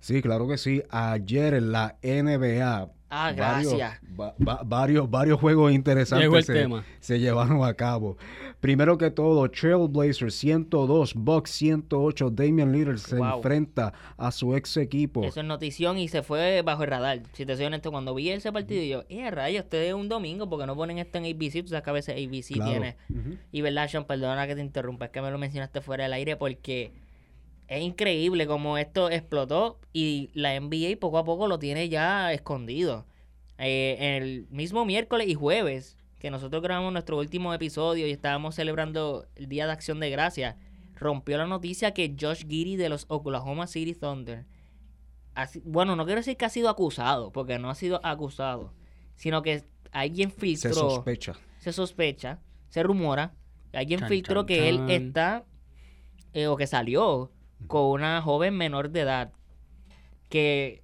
Sí, 0.01 0.21
claro 0.21 0.47
que 0.47 0.57
sí. 0.57 0.83
Ayer 0.89 1.53
en 1.53 1.71
la 1.71 1.95
NBA 2.01 2.89
Ah, 3.13 3.33
varios, 3.37 3.73
gracias. 3.73 3.99
va- 4.19 4.33
va- 4.45 4.61
varios, 4.65 5.09
varios 5.09 5.37
juegos 5.39 5.73
interesantes 5.73 6.45
se, 7.01 7.19
llevaron 7.19 7.61
a 7.63 7.73
cabo. 7.73 8.17
Primero 8.61 8.97
que 8.97 9.11
todo, 9.11 9.49
Trailblazers 9.51 10.33
102, 10.33 11.13
Bucks 11.15 11.51
108, 11.51 12.29
Damian 12.29 12.71
Lillard 12.71 12.97
se 12.99 13.17
Wow. 13.17 13.35
enfrenta 13.37 13.91
a 14.17 14.31
su 14.31 14.55
ex 14.55 14.77
equipo. 14.77 15.23
Eso 15.25 15.41
es 15.41 15.45
notición 15.45 15.97
y 15.97 16.07
se 16.07 16.23
fue 16.23 16.61
bajo 16.61 16.83
el 16.83 16.89
radar. 16.89 17.21
Si 17.33 17.45
te 17.45 17.55
soy 17.57 17.65
honesto, 17.65 17.91
cuando 17.91 18.15
vi 18.15 18.29
ese 18.29 18.51
partido, 18.53 18.83
yo, 18.83 19.03
eh, 19.09 19.29
rayos, 19.29 19.65
este 19.65 19.87
es 19.89 19.93
un 19.93 20.07
domingo, 20.07 20.47
porque 20.49 20.65
no 20.65 20.75
ponen 20.75 20.97
esto 20.99 21.17
en 21.17 21.25
ABC? 21.25 21.63
Tú 21.63 21.67
sabes 21.69 21.83
que 21.83 21.89
a 21.89 21.93
veces 21.93 22.15
ABC 22.15 22.53
Claro. 22.53 22.71
tiene. 22.71 22.95
Ujú. 23.09 23.37
Y 23.51 23.61
verdad, 23.61 23.89
Sean, 23.89 24.05
perdona 24.05 24.47
que 24.47 24.55
te 24.55 24.61
interrumpa, 24.61 25.05
es 25.05 25.11
que 25.11 25.21
me 25.21 25.31
lo 25.31 25.37
mencionaste 25.37 25.81
fuera 25.81 26.05
del 26.05 26.13
aire 26.13 26.37
porque 26.37 26.93
es 27.77 27.81
increíble 27.83 28.47
como 28.47 28.77
esto 28.77 29.09
explotó 29.09 29.79
y 29.93 30.29
la 30.33 30.53
NBA 30.59 30.97
poco 30.99 31.17
a 31.17 31.23
poco 31.23 31.47
lo 31.47 31.57
tiene 31.57 31.87
ya 31.87 32.33
escondido. 32.33 33.05
Eh, 33.57 34.17
el 34.17 34.47
mismo 34.49 34.83
miércoles 34.85 35.27
y 35.29 35.35
jueves, 35.35 35.97
que 36.19 36.29
nosotros 36.31 36.61
grabamos 36.61 36.91
nuestro 36.91 37.17
último 37.17 37.53
episodio 37.53 38.07
y 38.07 38.11
estábamos 38.11 38.55
celebrando 38.55 39.25
el 39.35 39.47
Día 39.47 39.67
de 39.67 39.71
Acción 39.71 39.99
de 40.01 40.09
Gracia, 40.09 40.57
rompió 40.95 41.37
la 41.37 41.45
noticia 41.45 41.93
que 41.93 42.13
Josh 42.19 42.45
Giddy 42.47 42.75
de 42.75 42.89
los 42.89 43.05
Oklahoma 43.07 43.67
City 43.67 43.93
Thunder, 43.95 44.45
ha 45.33 45.47
si- 45.47 45.61
bueno, 45.63 45.95
no 45.95 46.03
quiero 46.05 46.19
decir 46.19 46.35
que 46.35 46.45
ha 46.45 46.49
sido 46.49 46.67
acusado, 46.69 47.31
porque 47.31 47.57
no 47.57 47.69
ha 47.69 47.75
sido 47.75 48.01
acusado, 48.05 48.73
sino 49.15 49.41
que 49.41 49.63
alguien 49.93 50.29
Se 50.31 50.35
filtró 50.39 50.73
sospecha. 50.73 51.35
se 51.59 51.71
sospecha, 51.71 52.39
se 52.67 52.83
rumora, 52.83 53.33
alguien 53.71 54.01
Chan, 54.01 54.09
filtró 54.09 54.41
chan, 54.41 54.45
que 54.47 54.67
él 54.69 54.81
está 54.89 55.45
eh, 56.33 56.47
o 56.47 56.57
que 56.57 56.67
salió 56.67 57.31
con 57.67 57.85
una 57.85 58.21
joven 58.21 58.55
menor 58.55 58.89
de 58.89 59.01
edad 59.01 59.31
que 60.29 60.83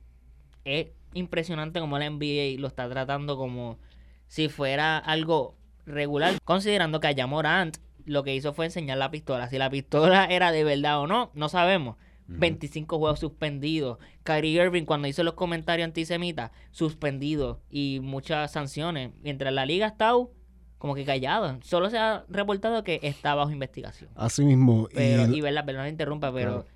es 0.66 0.88
impresionante 1.14 1.80
como 1.80 1.98
la 1.98 2.10
NBA 2.10 2.60
lo 2.60 2.68
está 2.68 2.90
tratando 2.90 3.38
como 3.38 3.80
si 4.28 4.50
fuera 4.50 4.98
algo 4.98 5.56
regular, 5.86 6.36
considerando 6.44 7.00
que 7.00 7.08
allá 7.08 7.28
Morant 7.28 7.78
lo 8.06 8.24
que 8.24 8.36
hizo 8.36 8.54
fue 8.54 8.66
enseñar 8.66 8.98
la 8.98 9.12
pistola. 9.12 9.50
Si 9.50 9.58
la 9.58 9.70
pistola 9.70 10.26
era 10.26 10.52
de 10.52 10.64
verdad 10.64 11.00
o 11.00 11.08
no, 11.08 11.32
no 11.34 11.50
sabemos. 11.50 11.98
25 12.30 13.00
juegos 13.00 13.20
suspendidos. 13.20 14.00
Kyrie 14.24 14.62
Irving, 14.62 14.84
cuando 14.84 15.08
hizo 15.08 15.24
los 15.24 15.36
comentarios 15.36 15.86
antisemitas, 15.86 16.52
suspendido 16.72 17.62
y 17.70 18.00
muchas 18.02 18.52
sanciones. 18.52 19.12
Mientras 19.22 19.54
la 19.54 19.66
liga 19.66 19.86
ha 19.86 19.90
estado 19.90 20.32
como 20.78 20.96
que 20.96 21.06
callada. 21.06 21.60
Solo 21.64 21.90
se 21.90 21.98
ha 21.98 22.26
reportado 22.30 22.84
que 22.84 23.00
está 23.04 23.34
bajo 23.36 23.52
investigación. 23.52 24.10
Así 24.16 24.44
mismo. 24.46 24.88
Pero, 24.94 25.32
y- 25.32 25.38
y 25.38 25.42
verdad, 25.42 25.66
perdón, 25.66 25.88
interrumpa, 25.88 26.32
pero 26.34 26.52
Claro. 26.64 26.68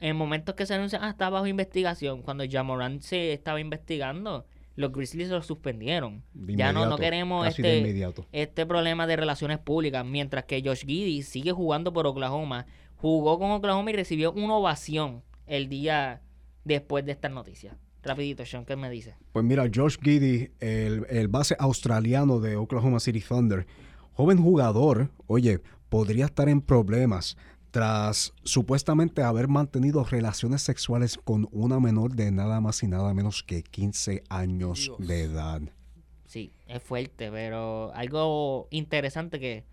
en 0.00 0.16
momentos 0.16 0.54
que 0.54 0.66
se 0.66 0.74
anuncia, 0.74 0.98
ah, 1.02 1.10
está 1.10 1.30
bajo 1.30 1.46
investigación, 1.46 2.22
cuando 2.22 2.44
Jamoran 2.50 3.00
se 3.02 3.32
estaba 3.32 3.60
investigando, 3.60 4.46
los 4.76 4.90
Grizzlies 4.92 5.28
lo 5.28 5.40
suspendieron. 5.42 6.24
ya 6.34 6.72
no, 6.72 6.86
no 6.86 6.96
queremos 6.98 7.46
este, 7.46 8.08
este 8.32 8.66
problema 8.66 9.06
de 9.06 9.16
relaciones 9.16 9.58
públicas, 9.58 10.04
mientras 10.04 10.44
que 10.44 10.62
Josh 10.64 10.84
Giddy 10.84 11.22
sigue 11.22 11.52
jugando 11.52 11.92
por 11.92 12.06
Oklahoma, 12.06 12.66
jugó 12.96 13.38
con 13.38 13.50
Oklahoma 13.52 13.90
y 13.90 13.94
recibió 13.94 14.32
una 14.32 14.54
ovación 14.56 15.22
el 15.46 15.68
día 15.68 16.22
después 16.64 17.04
de 17.04 17.12
estas 17.12 17.30
noticias. 17.30 17.76
Rapidito, 18.04 18.44
Sean, 18.44 18.64
¿qué 18.64 18.76
me 18.76 18.90
dice? 18.90 19.14
Pues 19.32 19.44
mira, 19.44 19.64
Josh 19.72 19.96
Giddy, 20.00 20.50
el, 20.60 21.06
el 21.08 21.28
base 21.28 21.56
australiano 21.58 22.40
de 22.40 22.56
Oklahoma 22.56 23.00
City 23.00 23.20
Thunder, 23.20 23.66
joven 24.12 24.38
jugador, 24.38 25.10
oye, 25.26 25.60
podría 25.88 26.26
estar 26.26 26.48
en 26.48 26.60
problemas 26.60 27.36
tras 27.74 28.32
supuestamente 28.44 29.22
haber 29.22 29.48
mantenido 29.48 30.04
relaciones 30.04 30.62
sexuales 30.62 31.18
con 31.18 31.48
una 31.50 31.80
menor 31.80 32.14
de 32.14 32.30
nada 32.30 32.60
más 32.60 32.82
y 32.84 32.86
nada 32.86 33.12
menos 33.14 33.42
que 33.42 33.64
15 33.64 34.22
años 34.28 34.84
Dios. 34.84 35.08
de 35.08 35.22
edad. 35.22 35.60
Sí, 36.24 36.52
es 36.68 36.80
fuerte, 36.80 37.32
pero 37.32 37.92
algo 37.94 38.68
interesante 38.70 39.40
que 39.40 39.64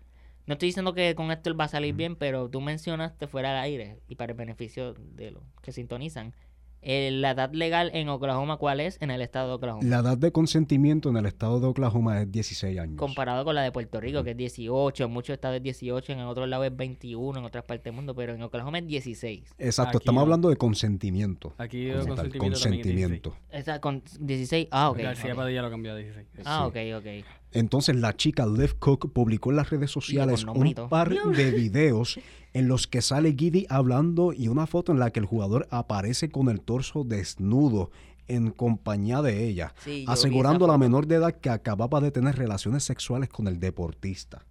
no 0.46 0.54
estoy 0.54 0.70
diciendo 0.70 0.94
que 0.94 1.14
con 1.14 1.30
esto 1.30 1.48
él 1.48 1.60
va 1.60 1.66
a 1.66 1.68
salir 1.68 1.94
bien, 1.94 2.16
pero 2.16 2.50
tú 2.50 2.60
mencionaste 2.60 3.28
fuera 3.28 3.50
del 3.50 3.62
aire 3.62 4.00
y 4.08 4.16
para 4.16 4.32
el 4.32 4.36
beneficio 4.36 4.94
de 4.94 5.30
los 5.30 5.44
que 5.62 5.70
sintonizan, 5.70 6.34
eh, 6.82 7.10
la 7.12 7.30
edad 7.30 7.52
legal 7.52 7.90
en 7.94 8.08
Oklahoma, 8.08 8.56
¿cuál 8.56 8.80
es? 8.80 8.98
En 9.00 9.10
el 9.10 9.22
estado 9.22 9.48
de 9.48 9.54
Oklahoma. 9.54 9.82
La 9.88 10.00
edad 10.00 10.18
de 10.18 10.32
consentimiento 10.32 11.08
en 11.08 11.16
el 11.16 11.26
estado 11.26 11.60
de 11.60 11.66
Oklahoma 11.68 12.20
es 12.22 12.30
16 12.32 12.78
años. 12.78 12.96
Comparado 12.98 13.44
con 13.44 13.54
la 13.54 13.62
de 13.62 13.70
Puerto 13.72 14.00
Rico, 14.00 14.22
que 14.24 14.32
es 14.32 14.36
18, 14.36 15.04
en 15.04 15.10
muchos 15.10 15.34
estados 15.34 15.56
es 15.58 15.62
18, 15.62 16.12
en 16.12 16.20
otros 16.20 16.48
lados 16.48 16.66
es 16.66 16.76
21, 16.76 17.38
en 17.38 17.44
otras 17.44 17.64
partes 17.64 17.84
del 17.84 17.94
mundo, 17.94 18.14
pero 18.14 18.34
en 18.34 18.42
Oklahoma 18.42 18.78
es 18.78 18.86
16. 18.86 19.54
Exacto, 19.58 19.88
Aquí 19.90 20.02
estamos 20.04 20.18
no. 20.20 20.22
hablando 20.22 20.48
de 20.50 20.56
consentimiento. 20.56 21.54
Aquí 21.58 21.86
el 21.88 22.06
consentimiento, 22.06 22.16
también 22.16 22.52
es 22.52 22.62
16. 22.62 22.62
consentimiento. 22.82 23.36
Esa 23.50 23.80
con 23.80 24.02
16, 24.20 24.68
ah, 24.70 24.90
ok. 24.90 24.98
García 24.98 25.32
ok. 25.32 25.36
Padilla 25.36 25.62
lo 25.62 25.70
cambió 25.70 25.92
a 25.92 25.96
16. 25.96 26.26
Ah, 26.44 26.68
Sí. 26.72 26.78
ok, 26.96 26.98
ok. 27.00 27.41
Entonces 27.52 27.96
la 27.96 28.16
chica 28.16 28.46
Liv 28.46 28.78
Cook 28.78 29.12
publicó 29.12 29.50
en 29.50 29.56
las 29.56 29.70
redes 29.70 29.90
sociales 29.90 30.44
un 30.44 30.74
par 30.88 31.10
de 31.10 31.50
videos 31.52 32.18
en 32.54 32.68
los 32.68 32.86
que 32.86 33.02
sale 33.02 33.34
Giddy 33.36 33.66
hablando 33.68 34.32
y 34.32 34.48
una 34.48 34.66
foto 34.66 34.92
en 34.92 34.98
la 34.98 35.10
que 35.10 35.20
el 35.20 35.26
jugador 35.26 35.68
aparece 35.70 36.30
con 36.30 36.48
el 36.48 36.60
torso 36.60 37.04
desnudo 37.04 37.90
en 38.28 38.50
compañía 38.50 39.20
de 39.20 39.46
ella, 39.46 39.74
Sí, 39.84 40.04
asegurando 40.08 40.64
a 40.64 40.68
la 40.68 40.78
menor 40.78 41.06
de 41.06 41.16
edad 41.16 41.32
que 41.32 41.50
acababa 41.50 42.00
de 42.00 42.10
tener 42.10 42.36
relaciones 42.36 42.84
sexuales 42.84 43.28
con 43.28 43.48
el 43.48 43.58
deportista. 43.58 44.46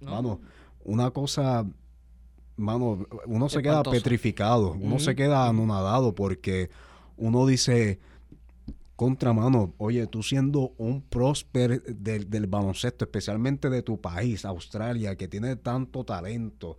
No. 0.00 0.10
Mano, 0.12 0.40
una 0.84 1.10
cosa, 1.10 1.66
mano, 2.56 3.06
uno 3.26 3.48
se 3.48 3.62
queda 3.62 3.82
petrificado, 3.82 4.72
uno 4.72 4.98
se 4.98 5.14
queda 5.14 5.48
anonadado 5.48 6.14
porque 6.14 6.70
uno 7.16 7.46
dice, 7.46 7.98
contra 8.96 9.32
mano, 9.32 9.74
oye, 9.78 10.06
tú 10.06 10.22
siendo 10.22 10.72
un 10.78 11.02
prósper 11.02 11.82
del, 11.82 12.30
del 12.30 12.46
baloncesto, 12.46 13.04
especialmente 13.04 13.68
de 13.70 13.82
tu 13.82 14.00
país, 14.00 14.44
Australia, 14.44 15.16
que 15.16 15.26
tiene 15.28 15.56
tanto 15.56 16.04
talento, 16.04 16.78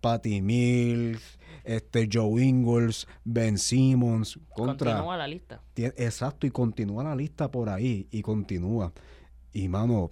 Patty 0.00 0.40
Mills, 0.42 1.38
este 1.64 2.08
Joe 2.12 2.42
Ingles, 2.42 3.06
Ben 3.24 3.58
Simmons, 3.58 4.38
contra... 4.54 4.92
Continúa 4.92 5.16
la 5.16 5.28
lista. 5.28 5.60
Exacto, 5.76 6.46
y 6.46 6.50
continúa 6.50 7.04
la 7.04 7.14
lista 7.14 7.50
por 7.50 7.68
ahí, 7.68 8.08
y 8.10 8.22
continúa. 8.22 8.92
Y 9.52 9.68
mano, 9.68 10.10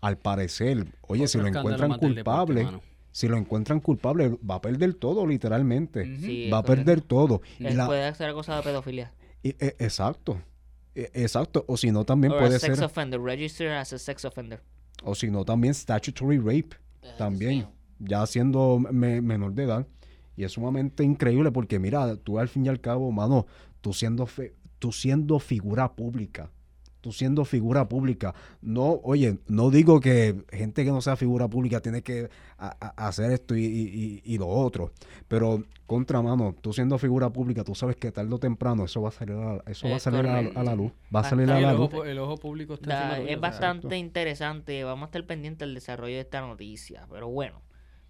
al 0.00 0.18
parecer, 0.18 0.86
oye, 1.02 1.26
si 1.28 1.38
lo 1.38 1.46
encuentran 1.46 1.90
deporte, 1.90 2.06
culpable, 2.14 2.68
si 3.12 3.28
lo 3.28 3.36
encuentran 3.36 3.80
culpable, 3.80 4.36
va 4.48 4.56
a 4.56 4.60
perder 4.60 4.94
todo, 4.94 5.26
literalmente. 5.26 6.04
Sí, 6.18 6.50
Va 6.50 6.58
a 6.58 6.62
perder 6.64 7.00
todo. 7.00 7.40
Él 7.58 7.76
la- 7.76 7.86
puede 7.86 8.14
ser 8.14 8.30
acusado 8.30 8.58
de 8.58 8.64
pedofilia. 8.64 9.12
y- 9.42 9.50
e- 9.58 9.76
exacto. 9.78 10.40
E- 10.94 11.10
Exacto. 11.14 11.64
O 11.68 11.76
si 11.76 11.90
no, 11.90 12.04
también 12.04 12.32
Or 12.32 12.38
a 12.38 12.40
puede 12.42 12.58
sex 12.58 12.76
ser. 12.76 12.84
offender, 12.84 13.20
register 13.20 13.68
as 13.72 13.92
a 13.92 13.98
sex 13.98 14.24
offender. 14.24 14.60
O 15.02 15.14
si 15.14 15.30
no, 15.30 15.44
también 15.44 15.74
statutory 15.74 16.38
rape. 16.38 16.76
Dios 17.02 17.16
También. 17.16 17.66
Ya 17.98 18.26
siendo 18.26 18.78
me- 18.78 19.20
menor 19.20 19.52
de 19.54 19.64
edad. 19.64 19.86
Y 20.36 20.44
es 20.44 20.52
sumamente 20.52 21.02
increíble 21.04 21.50
porque, 21.52 21.78
mira, 21.78 22.16
tú 22.16 22.38
al 22.38 22.48
fin 22.48 22.64
y 22.66 22.68
al 22.68 22.80
cabo, 22.80 23.10
mano, 23.12 23.46
tú 23.80 23.92
siendo, 23.92 24.26
fe- 24.26 24.54
tú 24.78 24.90
siendo 24.92 25.38
figura 25.38 25.94
pública. 25.94 26.50
Tú 27.00 27.12
siendo 27.12 27.44
figura 27.44 27.88
pública. 27.88 28.34
No, 28.60 29.00
oye, 29.04 29.38
no 29.48 29.70
digo 29.70 30.00
que 30.00 30.44
gente 30.52 30.84
que 30.84 30.90
no 30.90 31.00
sea 31.00 31.16
figura 31.16 31.48
pública 31.48 31.80
tiene 31.80 32.02
que 32.02 32.28
a- 32.58 32.76
a- 32.80 33.06
hacer 33.08 33.30
esto 33.32 33.56
y, 33.56 33.64
y- 33.64 34.20
y- 34.24 34.34
y 34.34 34.38
lo 34.38 34.48
otro. 34.48 34.92
Pero, 35.26 35.62
contra 35.86 36.20
mano, 36.20 36.54
tú 36.60 36.72
siendo 36.74 36.98
figura 36.98 37.30
pública, 37.30 37.64
tú 37.64 37.74
sabes 37.74 37.96
que 37.96 38.12
tarde 38.12 38.34
o 38.34 38.38
temprano 38.38 38.84
eso 38.84 39.00
va 39.00 39.08
a 39.08 39.12
salir 39.12 39.34
a, 39.36 39.62
eso 39.70 39.88
va 39.88 39.94
a 39.94 39.96
Es 39.96 40.02
salir 40.02 40.26
a, 40.26 40.38
a 40.38 40.62
la 40.62 40.74
luz. 40.74 40.92
Va 41.14 41.20
a 41.20 41.24
salir 41.24 41.50
a 41.50 41.58
la 41.58 41.70
el, 41.70 41.76
luz. 41.78 41.88
ojo, 41.92 42.04
el 42.04 42.18
ojo 42.18 42.36
público 42.36 42.74
está 42.74 43.16
tuyo, 43.16 43.28
es 43.28 43.40
bastante 43.40 43.96
interesante. 43.96 44.84
Vamos 44.84 45.04
a 45.04 45.06
estar 45.06 45.24
pendientes 45.26 45.60
del 45.66 45.74
desarrollo 45.74 46.14
de 46.16 46.20
esta 46.20 46.42
noticia. 46.42 47.06
Pero 47.10 47.28
bueno, 47.30 47.62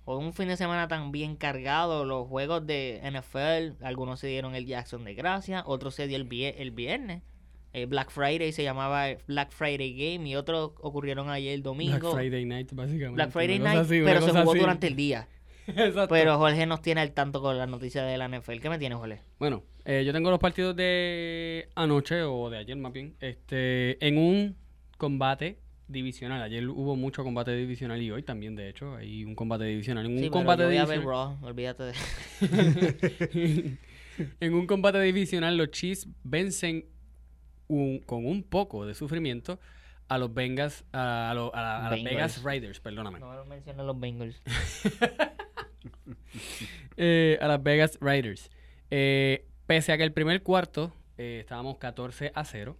fue 0.04 0.16
un 0.16 0.32
fin 0.32 0.48
de 0.48 0.56
semana 0.56 0.88
tan 0.88 1.12
bien 1.12 1.36
cargado. 1.36 2.04
Los 2.04 2.26
juegos 2.26 2.66
de 2.66 3.00
NFL, 3.04 3.84
algunos 3.84 4.18
se 4.18 4.26
dieron 4.26 4.56
el 4.56 4.66
día 4.66 4.76
de 4.76 4.80
Acción 4.80 5.04
de 5.04 5.14
Gracia, 5.14 5.62
otros 5.64 5.94
se 5.94 6.08
dio 6.08 6.16
el, 6.16 6.28
vie- 6.28 6.54
el 6.58 6.72
viernes. 6.72 7.22
Eh, 7.72 7.86
Black 7.86 8.10
Friday 8.10 8.52
se 8.52 8.62
llamaba 8.62 9.06
Black 9.26 9.52
Friday 9.52 9.92
Game 9.92 10.28
y 10.28 10.34
otros 10.34 10.72
ocurrieron 10.80 11.30
ayer 11.30 11.54
el 11.54 11.62
domingo. 11.62 11.98
Black 11.98 12.14
Friday 12.14 12.44
Night, 12.44 12.72
básicamente. 12.72 13.14
Black 13.14 13.30
Friday 13.30 13.58
Night, 13.58 13.78
así, 13.78 14.00
pero 14.04 14.20
se 14.22 14.30
jugó 14.32 14.50
así. 14.52 14.60
durante 14.60 14.86
el 14.88 14.96
día. 14.96 15.28
Exacto. 15.68 16.08
Pero 16.08 16.36
Jorge 16.38 16.66
nos 16.66 16.82
tiene 16.82 17.00
al 17.00 17.12
tanto 17.12 17.40
con 17.40 17.56
las 17.56 17.68
noticias 17.68 18.06
de 18.06 18.18
la 18.18 18.28
NFL. 18.28 18.58
¿Qué 18.58 18.68
me 18.68 18.78
tiene, 18.78 18.96
Jorge? 18.96 19.20
Bueno, 19.38 19.62
eh, 19.84 20.02
yo 20.04 20.12
tengo 20.12 20.30
los 20.30 20.40
partidos 20.40 20.74
de 20.74 21.68
anoche 21.76 22.22
o 22.22 22.50
de 22.50 22.58
ayer 22.58 22.76
más 22.76 22.92
bien, 22.92 23.14
este, 23.20 24.04
en 24.04 24.18
un 24.18 24.56
combate 24.98 25.58
divisional. 25.86 26.42
Ayer 26.42 26.68
hubo 26.68 26.96
mucho 26.96 27.22
combate 27.22 27.54
divisional 27.54 28.02
y 28.02 28.10
hoy 28.10 28.22
también, 28.22 28.56
de 28.56 28.68
hecho, 28.68 28.96
hay 28.96 29.24
un 29.24 29.34
combate 29.34 29.64
divisional. 29.64 30.06
En 30.06 30.12
un 30.12 30.18
Sí, 30.18 30.24
pero 30.24 30.32
combate 30.32 30.62
yo 30.62 30.68
voy 30.68 30.76
a 30.76 30.86
ver 30.86 31.00
divisional. 31.00 31.38
Olvídate 31.42 31.82
de... 31.84 31.94
en 34.40 34.54
un 34.54 34.66
combate 34.66 35.00
divisional, 35.00 35.56
los 35.56 35.70
Chiefs 35.70 36.08
vencen 36.24 36.86
un- 37.70 38.00
con 38.00 38.26
un 38.26 38.42
poco 38.42 38.84
de 38.86 38.94
sufrimiento 38.94 39.58
a 40.08 40.18
los 40.18 40.32
Bengals, 40.34 40.84
a, 40.92 41.30
a 41.30 41.34
lo- 41.34 41.54
a 41.54 41.60
la- 41.62 41.78
a 41.78 41.82
las 41.82 41.90
Bengals. 41.92 42.14
Vegas 42.16 42.42
Raiders, 42.42 42.80
perdóname. 42.80 43.20
No 43.20 43.44
mencioné 43.44 43.82
los 43.84 43.98
Bengals. 43.98 44.42
Eh, 46.96 47.38
a 47.40 47.48
las 47.48 47.62
Vegas 47.62 47.98
Raiders. 48.00 48.50
Eh, 48.90 49.46
pese 49.66 49.92
a 49.92 49.96
que 49.96 50.04
el 50.04 50.12
primer 50.12 50.42
cuarto 50.42 50.92
eh, 51.16 51.38
estábamos 51.40 51.78
14 51.78 52.32
a 52.34 52.44
0, 52.44 52.76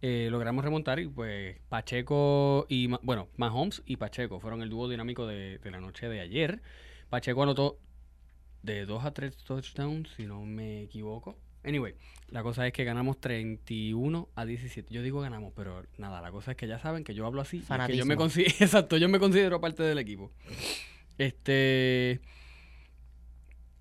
eh, 0.00 0.28
logramos 0.30 0.64
remontar 0.64 0.98
y 0.98 1.06
pues 1.08 1.58
Pacheco 1.68 2.66
y, 2.68 2.88
bueno, 3.02 3.28
Mahomes 3.36 3.82
y 3.86 3.96
Pacheco 3.96 4.40
fueron 4.40 4.62
el 4.62 4.70
dúo 4.70 4.88
dinámico 4.88 5.26
de, 5.26 5.58
de 5.58 5.70
la 5.70 5.80
noche 5.80 6.08
de 6.08 6.20
ayer. 6.20 6.60
Pacheco 7.08 7.42
anotó 7.42 7.78
de 8.62 8.84
2 8.86 9.04
a 9.04 9.12
3 9.12 9.36
touchdowns, 9.44 10.10
si 10.16 10.26
no 10.26 10.40
me 10.44 10.82
equivoco. 10.82 11.36
Anyway, 11.64 11.94
la 12.28 12.42
cosa 12.42 12.66
es 12.66 12.72
que 12.72 12.84
ganamos 12.84 13.20
31 13.20 14.28
a 14.34 14.44
17. 14.44 14.92
Yo 14.92 15.02
digo 15.02 15.20
ganamos, 15.20 15.52
pero 15.54 15.84
nada, 15.98 16.20
la 16.20 16.30
cosa 16.32 16.52
es 16.52 16.56
que 16.56 16.66
ya 16.66 16.78
saben 16.78 17.04
que 17.04 17.14
yo 17.14 17.24
hablo 17.26 17.40
así. 17.40 17.58
es 17.58 17.66
que 17.92 17.96
yo 17.96 18.04
me 18.06 18.14
Exacto, 18.60 18.96
yo 18.96 19.08
me 19.08 19.18
considero 19.18 19.60
parte 19.60 19.82
del 19.82 19.98
equipo. 19.98 20.32
Este. 21.18 22.20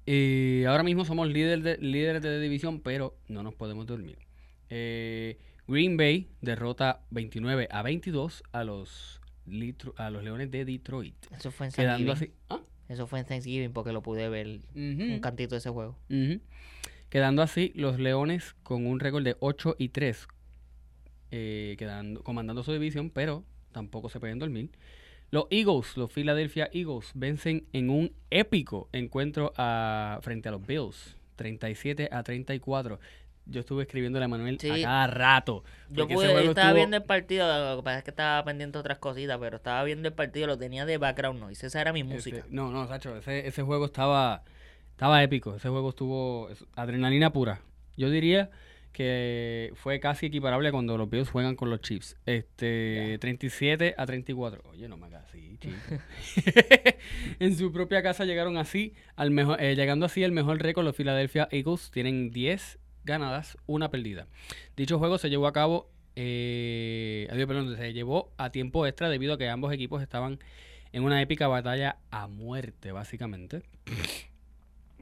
Y 0.06 0.64
ahora 0.66 0.84
mismo 0.84 1.06
somos 1.06 1.28
líder 1.30 1.62
de- 1.62 1.78
líderes 1.78 2.22
de 2.22 2.40
división, 2.40 2.82
pero 2.82 3.18
no 3.28 3.44
nos 3.44 3.54
podemos 3.54 3.86
dormir. 3.86 4.18
Eh, 4.70 5.38
Green 5.68 5.96
Bay 5.98 6.30
derrota 6.42 7.02
29 7.12 7.68
a 7.72 7.82
22 7.84 8.44
a 8.52 8.64
los, 8.64 9.22
Litro- 9.48 9.94
a 9.98 10.10
los 10.10 10.24
Leones 10.24 10.50
de 10.52 10.66
Detroit. 10.66 11.16
Eso 11.32 11.52
fue 11.52 11.68
en 11.68 11.72
Thanksgiving. 11.74 12.12
así. 12.12 12.32
¿Ah? 12.50 12.62
Eso 12.90 13.08
fue 13.08 13.20
en 13.20 13.26
Thanksgiving 13.26 13.72
porque 13.72 13.94
lo 13.94 14.02
pude 14.02 14.28
ver 14.28 14.60
un 14.76 15.20
cantito 15.22 15.56
de 15.56 15.60
ese 15.60 15.70
juego. 15.70 15.98
Ujú. 16.10 16.42
Quedando 17.12 17.44
así 17.44 17.72
los 17.76 18.00
Leones 18.00 18.56
con 18.64 18.88
un 18.88 19.00
récord 19.00 19.24
de 19.24 19.36
8 19.42 19.76
y 19.78 19.90
3, 19.90 20.28
eh, 21.32 21.76
quedando, 21.78 22.24
comandando 22.24 22.64
su 22.64 22.72
división, 22.72 23.10
pero 23.10 23.44
tampoco 23.72 24.10
se 24.10 24.20
pueden 24.20 24.40
dormir. 24.40 24.70
Los 25.30 25.46
Eagles, 25.50 25.96
los 25.98 26.12
Philadelphia 26.12 26.70
Eagles, 26.74 27.12
vencen 27.14 27.66
en 27.74 27.90
un 27.90 28.14
épico 28.30 28.90
encuentro 28.92 29.54
a- 29.58 30.20
frente 30.22 30.50
a 30.50 30.52
los 30.54 30.66
Bills, 30.66 31.18
37 31.36 32.10
a 32.12 32.24
34. 32.24 33.00
Yo 33.46 33.60
estuve 33.62 33.84
escribiéndole 33.84 34.24
a 34.26 34.28
Manuel 34.30 34.58
Sí. 34.60 34.70
a 34.70 34.82
cada 34.84 35.08
rato. 35.08 35.64
Yo 35.90 36.08
pude, 36.08 36.26
estaba 36.28 36.42
estuvo- 36.42 36.74
viendo 36.76 36.96
el 36.98 37.04
partido, 37.04 37.72
lo 37.76 37.78
que 37.82 37.84
pasa 37.84 37.98
es 38.00 38.04
que 38.06 38.12
estaba 38.12 38.44
pendiente 38.46 38.78
de 38.78 38.80
otras 38.80 39.00
cositas, 39.00 39.38
pero 39.40 39.58
estaba 39.58 39.84
viendo 39.84 40.08
el 40.08 40.14
partido, 40.14 40.48
lo 40.48 40.58
tenía 40.58 40.86
de 40.86 40.98
background 40.98 41.40
noise, 41.42 41.68
esa 41.68 41.82
era 41.82 41.92
mi 41.92 42.02
Este, 42.02 42.14
música. 42.14 42.46
no, 42.50 42.72
no, 42.72 42.88
Sacho, 42.88 43.18
ese, 43.18 43.46
ese 43.48 43.64
juego 43.64 43.86
estaba, 43.86 44.44
estaba 45.02 45.24
épico. 45.24 45.56
Ese 45.56 45.68
juego 45.68 45.90
estuvo 45.90 46.48
es- 46.52 46.64
adrenalina 46.76 47.34
pura. 47.34 47.62
Yo 47.98 48.12
diría 48.12 48.52
que 48.94 49.72
fue 49.74 50.00
casi 50.00 50.28
equiparable 50.28 50.70
cuando 50.72 50.96
los 50.96 51.10
Bills 51.10 51.28
juegan 51.32 51.56
con 51.56 51.72
los 51.72 51.82
Chiefs. 51.82 52.18
Este, 52.28 53.18
37 53.20 53.96
a 53.98 54.06
34. 54.06 54.62
Oye, 54.70 54.88
no 54.88 54.98
me 54.98 55.08
hagas 55.08 55.24
así, 55.26 55.58
en 57.40 57.58
su 57.58 57.72
propia 57.72 58.04
casa 58.04 58.26
llegaron 58.26 58.58
así, 58.58 58.94
al 59.16 59.32
mejor, 59.32 59.60
eh, 59.60 59.76
llegando 59.76 60.06
así 60.06 60.24
al 60.24 60.34
mejor 60.34 60.62
récord, 60.62 60.86
los 60.86 60.96
Philadelphia 60.96 61.48
Eagles 61.50 61.90
tienen 61.90 62.30
10 62.30 62.78
ganadas, 63.04 63.58
una 63.66 63.90
perdida. 63.90 64.28
Dicho 64.78 65.00
juego 65.00 65.18
se 65.18 65.32
llevó 65.32 65.48
a 65.48 65.54
cabo, 65.54 65.90
eh, 66.16 67.28
adiós, 67.32 67.48
perdón, 67.48 67.76
se 67.76 67.92
llevó 67.94 68.32
a 68.38 68.52
tiempo 68.52 68.86
extra 68.86 69.10
debido 69.10 69.34
a 69.34 69.38
que 69.40 69.50
ambos 69.50 69.74
equipos 69.74 70.04
estaban 70.04 70.38
en 70.92 71.04
una 71.04 71.20
épica 71.24 71.48
batalla 71.48 71.98
a 72.12 72.28
muerte, 72.28 72.92
básicamente. 72.92 73.64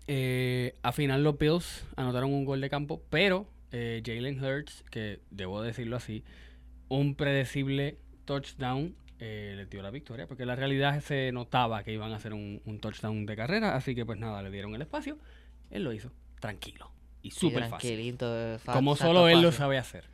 Eh, 0.08 0.76
a 0.82 0.92
final 0.92 1.24
los 1.24 1.38
Bills 1.38 1.86
anotaron 1.96 2.34
un 2.34 2.46
gol 2.46 2.62
de 2.62 2.70
campo, 2.70 3.02
pero 3.10 3.48
eh, 3.72 4.02
Jalen 4.06 4.44
Hurts, 4.44 4.84
que 4.90 5.20
debo 5.30 5.62
decirlo 5.62 5.98
así, 5.98 6.24
un 6.88 7.14
predecible 7.16 7.98
touchdown 8.26 8.96
eh, 9.20 9.54
le 9.56 9.66
dio 9.66 9.82
la 9.84 9.92
victoria, 9.92 10.26
porque 10.28 10.46
la 10.46 10.56
realidad 10.56 11.00
se 11.02 11.32
notaba 11.32 11.84
que 11.84 11.92
iban 11.94 12.12
a 12.14 12.16
hacer 12.16 12.34
un, 12.34 12.62
un 12.66 12.80
touchdown 12.80 13.26
de 13.26 13.36
carrera, 13.36 13.76
así 13.76 13.94
que 13.94 14.06
pues 14.06 14.18
nada, 14.20 14.42
le 14.42 14.50
dieron 14.50 14.74
el 14.76 14.82
espacio, 14.82 15.18
él 15.70 15.84
lo 15.84 15.94
hizo, 15.94 16.12
tranquilo 16.40 16.92
y 17.22 17.32
Sí, 17.32 17.42
súper 17.42 17.66
fácil, 17.66 18.18
fa- 18.64 18.74
como 18.74 18.96
solo 18.96 19.28
él 19.28 19.42
lo 19.42 19.52
sabe 19.52 19.78
hacer. 19.78 20.06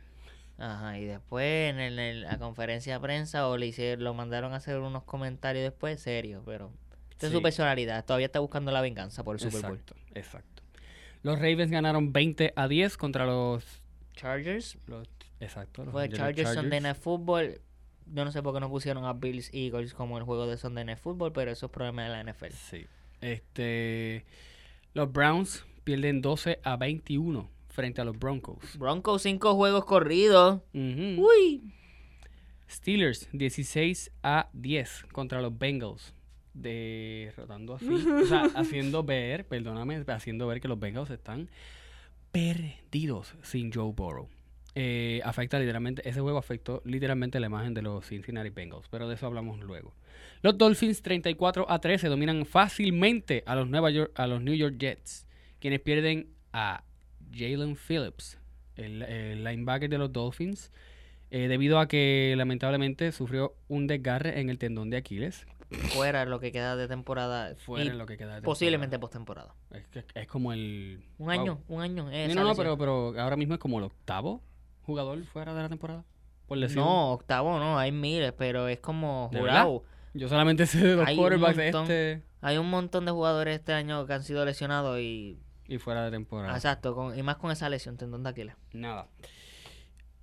Ajá, 0.58 0.98
y 0.98 1.04
después 1.04 1.70
en, 1.70 1.78
el- 1.80 1.98
en 1.98 2.22
la 2.22 2.38
conferencia 2.38 2.94
de 2.94 3.00
prensa 3.00 3.46
o 3.48 3.56
le 3.56 3.66
hicieron, 3.66 4.04
lo 4.04 4.12
mandaron 4.14 4.52
a 4.54 4.56
hacer 4.56 4.78
unos 4.78 5.04
comentarios 5.04 5.62
después 5.64 6.00
serios, 6.00 6.42
pero 6.44 6.72
esta 7.16 7.26
es 7.26 7.32
Sí. 7.32 7.36
su 7.38 7.42
personalidad, 7.42 8.04
todavía 8.04 8.26
está 8.26 8.40
buscando 8.40 8.70
la 8.72 8.80
venganza 8.82 9.24
por 9.24 9.36
el 9.36 9.40
Super 9.40 9.62
Bowl. 9.62 9.72
Exacto, 9.78 9.96
exacto. 10.14 10.62
Los 11.22 11.38
Ravens 11.38 11.70
ganaron 11.70 12.12
20 12.12 12.52
a 12.54 12.68
10 12.68 12.96
contra 12.96 13.24
los... 13.26 13.64
Chargers, 14.14 14.76
los 14.86 15.08
exacto. 15.40 15.84
los 15.84 15.92
fue 15.92 16.02
Angeles 16.04 16.18
Chargers, 16.20 16.48
Sunday 16.50 16.62
Chargers. 16.78 16.82
Night 16.82 16.96
Football. 16.96 17.60
Yo 18.12 18.24
no 18.24 18.30
sé 18.32 18.42
por 18.42 18.54
qué 18.54 18.60
no 18.60 18.68
pusieron 18.68 19.04
a 19.04 19.12
Bills 19.14 19.50
Eagles 19.52 19.92
como 19.94 20.18
el 20.18 20.24
juego 20.24 20.46
de 20.46 20.56
Sunday 20.56 20.84
Night 20.84 20.98
Football, 20.98 21.32
pero 21.32 21.50
eso 21.50 21.66
es 21.66 21.72
problema 21.72 22.04
de 22.04 22.10
la 22.10 22.20
NFL. 22.22 22.52
Sí. 22.52 22.86
Este, 23.20 24.24
los 24.94 25.10
Browns 25.12 25.64
pierden 25.84 26.20
12 26.22 26.60
a 26.62 26.76
21 26.76 27.50
frente 27.68 28.00
a 28.00 28.04
los 28.04 28.18
Broncos. 28.18 28.78
Broncos, 28.78 29.22
cinco 29.22 29.54
juegos 29.54 29.84
corridos. 29.84 30.60
Ujú. 30.74 31.26
Uy. 31.28 31.72
Steelers 32.70 33.28
16 33.32 34.10
a 34.22 34.48
10 34.52 35.06
contra 35.12 35.40
los 35.40 35.56
Bengals. 35.58 36.14
Derrotando 36.56 37.74
así, 37.74 37.88
o 38.22 38.26
sea, 38.26 38.44
haciendo 38.54 39.02
ver, 39.02 39.46
perdóname, 39.46 40.02
haciendo 40.06 40.46
ver 40.46 40.60
que 40.60 40.68
los 40.68 40.80
Bengals 40.80 41.10
están 41.10 41.48
perdidos 42.32 43.34
sin 43.42 43.72
Joe 43.72 43.92
Burrow. 43.92 44.28
Eh, 44.74 45.22
afecta 45.24 45.58
literalmente, 45.58 46.06
ese 46.08 46.20
juego 46.20 46.38
afectó 46.38 46.82
literalmente 46.84 47.40
la 47.40 47.46
imagen 47.46 47.72
de 47.72 47.82
los 47.82 48.06
Cincinnati 48.06 48.50
Bengals, 48.50 48.88
pero 48.90 49.08
de 49.08 49.14
eso 49.14 49.26
hablamos 49.26 49.58
luego. 49.60 49.94
Los 50.42 50.58
Dolphins 50.58 51.02
34 51.02 51.70
a 51.70 51.78
13 51.78 52.08
dominan 52.08 52.44
fácilmente 52.44 53.42
a 53.46 53.54
los, 53.54 53.68
Nueva 53.68 53.90
York, 53.90 54.12
a 54.14 54.26
los 54.26 54.42
New 54.42 54.54
York 54.54 54.76
Jets, 54.78 55.26
quienes 55.60 55.80
pierden 55.80 56.28
a 56.52 56.84
Jalen 57.32 57.76
Phillips, 57.76 58.38
el, 58.76 59.02
el 59.02 59.44
linebacker 59.44 59.88
de 59.88 59.98
los 59.98 60.12
Dolphins, 60.12 60.70
eh, 61.30 61.48
debido 61.48 61.80
a 61.80 61.88
que 61.88 62.34
lamentablemente 62.36 63.10
sufrió 63.12 63.54
un 63.68 63.86
desgarre 63.86 64.40
en 64.40 64.48
el 64.48 64.58
tendón 64.58 64.90
de 64.90 64.98
Aquiles. 64.98 65.46
Fuera 65.70 66.24
lo 66.24 66.38
que 66.38 66.52
queda 66.52 66.76
de 66.76 66.86
temporada. 66.88 67.54
Fuera 67.56 67.84
y 67.84 67.88
en 67.88 67.98
lo 67.98 68.06
que 68.06 68.16
queda 68.16 68.36
de 68.36 68.42
posiblemente 68.42 68.98
postemporada. 68.98 69.54
temporada. 69.70 69.86
Es, 69.94 70.04
que- 70.04 70.20
es 70.20 70.26
como 70.28 70.52
el... 70.52 71.04
Un 71.18 71.26
wow. 71.26 71.30
año, 71.30 71.60
un 71.68 71.80
año. 71.82 72.04
No, 72.04 72.10
eh, 72.12 72.32
no, 72.34 72.44
no, 72.44 72.54
pero, 72.54 72.78
pero 72.78 73.14
ahora 73.20 73.36
mismo 73.36 73.54
es 73.54 73.60
como 73.60 73.78
el 73.78 73.84
octavo 73.84 74.42
jugador 74.82 75.22
fuera 75.24 75.52
de 75.54 75.62
la 75.62 75.68
temporada. 75.68 76.04
Por 76.46 76.58
lesión. 76.58 76.84
No, 76.84 77.12
octavo 77.12 77.58
no, 77.58 77.76
hay 77.78 77.90
miles, 77.90 78.32
pero 78.38 78.68
es 78.68 78.78
como 78.78 79.28
¿De 79.32 79.40
jurado. 79.40 79.82
Yo 80.14 80.28
solamente 80.28 80.66
sé 80.66 80.78
de 80.78 80.94
los 80.96 81.06
Hay 81.06 81.14
un 81.16 81.20
quarterbacks 81.20 81.56
montón. 81.58 81.82
este 81.82 82.22
Hay 82.40 82.56
un 82.58 82.70
montón 82.70 83.04
de 83.04 83.10
jugadores 83.10 83.58
este 83.58 83.72
año 83.72 84.06
que 84.06 84.12
han 84.12 84.22
sido 84.22 84.44
lesionados 84.44 85.00
y. 85.00 85.40
y 85.66 85.78
fuera 85.78 86.04
de 86.04 86.12
temporada. 86.12 86.54
Exacto, 86.54 86.94
con- 86.94 87.18
y 87.18 87.22
más 87.24 87.36
con 87.36 87.50
esa 87.50 87.68
lesión, 87.68 87.96
tendón 87.96 88.22
de 88.22 88.30
Aquiles. 88.30 88.54
Nada. 88.72 89.08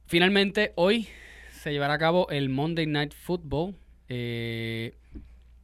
Finalmente, 0.06 0.74
hoy 0.76 1.08
se 1.52 1.72
llevará 1.72 1.94
a 1.96 1.98
cabo 2.00 2.28
el 2.30 2.50
Monday 2.50 2.86
Night 2.88 3.14
Football. 3.14 3.76
Eh, 4.08 4.98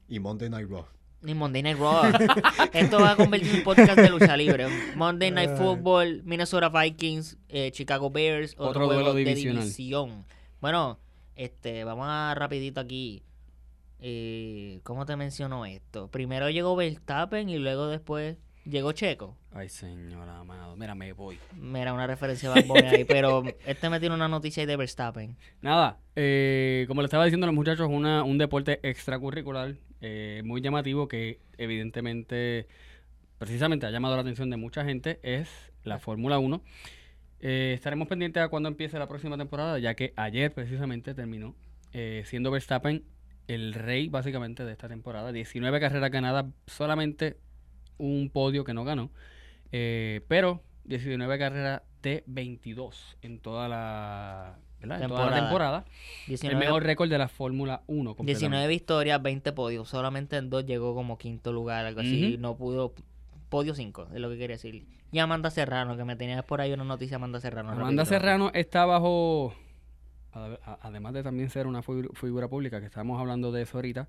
Y 0.09 0.19
Monday 0.19 0.49
Night 0.49 0.69
Raw. 0.69 0.85
Ni 1.21 1.33
Monday 1.33 1.61
Night 1.61 1.77
Raw. 1.77 2.03
Esto 2.73 2.99
va 2.99 3.11
a 3.11 3.15
convertirse 3.15 3.53
en 3.53 3.59
un 3.59 3.63
podcast 3.63 3.97
de 3.99 4.09
lucha 4.09 4.35
libre. 4.37 4.67
Monday 4.95 5.31
Night 5.31 5.51
Football, 5.57 6.21
Minnesota 6.23 6.69
Vikings, 6.69 7.37
eh, 7.49 7.71
Chicago 7.71 8.09
Bears, 8.09 8.53
otro, 8.57 8.85
Otro 8.85 8.93
duelo 8.93 9.13
de 9.13 9.25
divisional. 9.25 9.63
división. 9.63 10.25
Bueno, 10.61 10.97
este, 11.35 11.83
vamos 11.83 12.05
a 12.09 12.33
rapidito 12.35 12.79
aquí. 12.79 13.21
Eh, 13.99 14.79
¿Cómo 14.83 15.05
te 15.05 15.15
menciono 15.17 15.65
esto? 15.65 16.07
Primero 16.07 16.49
llegó 16.49 16.75
Verstappen 16.75 17.49
y 17.49 17.57
luego 17.57 17.87
después 17.87 18.37
llegó 18.65 18.91
Checo. 18.91 19.37
ay, 19.51 19.69
señor 19.69 20.27
amado. 20.29 20.75
Mira, 20.75 20.95
me 20.95 21.13
voy. 21.13 21.37
Mira, 21.55 21.93
una 21.93 22.07
referencia 22.07 22.51
a 22.51 22.55
Bad 22.55 22.85
ahí, 22.85 23.03
pero 23.05 23.43
este 23.65 23.89
me 23.89 23.99
tiene 23.99 24.15
una 24.15 24.27
noticia 24.27 24.61
ahí 24.61 24.67
de 24.67 24.77
Verstappen. 24.77 25.35
Nada, 25.61 25.99
eh, 26.15 26.85
como 26.87 27.01
le 27.01 27.05
estaba 27.05 27.25
diciendo 27.25 27.45
a 27.45 27.49
los 27.49 27.55
muchachos, 27.55 27.87
una, 27.89 28.23
un 28.23 28.37
deporte 28.37 28.79
extracurricular 28.83 29.75
eh, 30.01 30.41
muy 30.45 30.61
llamativo 30.61 31.07
que 31.07 31.39
evidentemente, 31.57 32.67
precisamente 33.37 33.85
ha 33.85 33.91
llamado 33.91 34.15
la 34.15 34.21
atención 34.21 34.49
de 34.49 34.57
mucha 34.57 34.85
gente, 34.85 35.19
es 35.23 35.49
la 35.83 35.99
Fórmula 35.99 36.39
1. 36.39 36.61
Eh, 37.41 37.71
estaremos 37.73 38.07
pendientes 38.07 38.43
a 38.43 38.49
cuando 38.49 38.69
empiece 38.69 38.99
la 38.99 39.07
próxima 39.07 39.37
temporada, 39.37 39.79
ya 39.79 39.95
que 39.95 40.13
ayer 40.15 40.53
precisamente 40.53 41.13
terminó 41.13 41.55
eh, 41.93 42.23
siendo 42.25 42.51
Verstappen 42.51 43.03
el 43.47 43.73
rey 43.73 44.09
básicamente 44.09 44.63
de 44.63 44.71
esta 44.71 44.87
temporada. 44.87 45.31
19 45.31 45.79
carreras 45.79 46.11
ganadas, 46.11 46.45
solamente 46.67 47.37
un 47.99 48.29
podio 48.31 48.63
que 48.63 48.73
no 48.73 48.83
ganó, 48.83 49.11
eh, 49.71 50.21
pero 50.27 50.61
19 50.85 51.37
carreras 51.37 51.83
de 52.01 52.23
22 52.25 53.17
en 53.21 53.39
toda 53.39 53.67
la, 53.69 54.57
¿verdad? 54.79 55.01
En 55.03 55.07
toda 55.09 55.19
la 55.25 55.35
Temporada. 55.35 55.41
temporada. 55.49 55.85
19, 56.27 56.53
El 56.57 56.65
mejor 56.65 56.83
récord 56.83 57.09
de 57.09 57.17
la 57.17 57.27
Fórmula 57.27 57.83
1. 57.87 58.15
19 58.15 58.15
completamente. 58.15 58.67
victorias, 58.67 59.21
20 59.21 59.51
podios. 59.53 59.89
Solamente 59.89 60.37
en 60.37 60.49
dos 60.49 60.65
llegó 60.65 60.95
como 60.95 61.17
quinto 61.17 61.51
lugar, 61.53 61.85
algo 61.85 61.99
así. 62.01 62.37
No 62.39 62.57
pudo. 62.57 62.93
Podio 63.49 63.73
5, 63.75 64.09
es 64.13 64.19
lo 64.19 64.29
que 64.29 64.37
quería 64.37 64.55
decir. 64.55 64.85
Y 65.11 65.19
Amanda 65.19 65.49
Serrano, 65.49 65.97
que 65.97 66.05
me 66.05 66.15
tenías 66.15 66.43
por 66.45 66.61
ahí 66.61 66.71
una 66.71 66.83
noticia 66.83 67.15
Amanda 67.17 67.39
Serrano. 67.39 67.71
Amanda. 67.71 68.05
Serrano 68.05 68.51
está 68.53 68.85
bajo, 68.85 69.53
además 70.81 71.13
de 71.13 71.23
también 71.23 71.49
ser 71.49 71.65
una 71.67 71.81
figu- 71.81 72.13
figura 72.15 72.47
pública, 72.47 72.79
que 72.79 72.85
estábamos 72.85 73.19
hablando 73.19 73.51
de 73.51 73.63
eso 73.63 73.77
ahorita, 73.77 74.07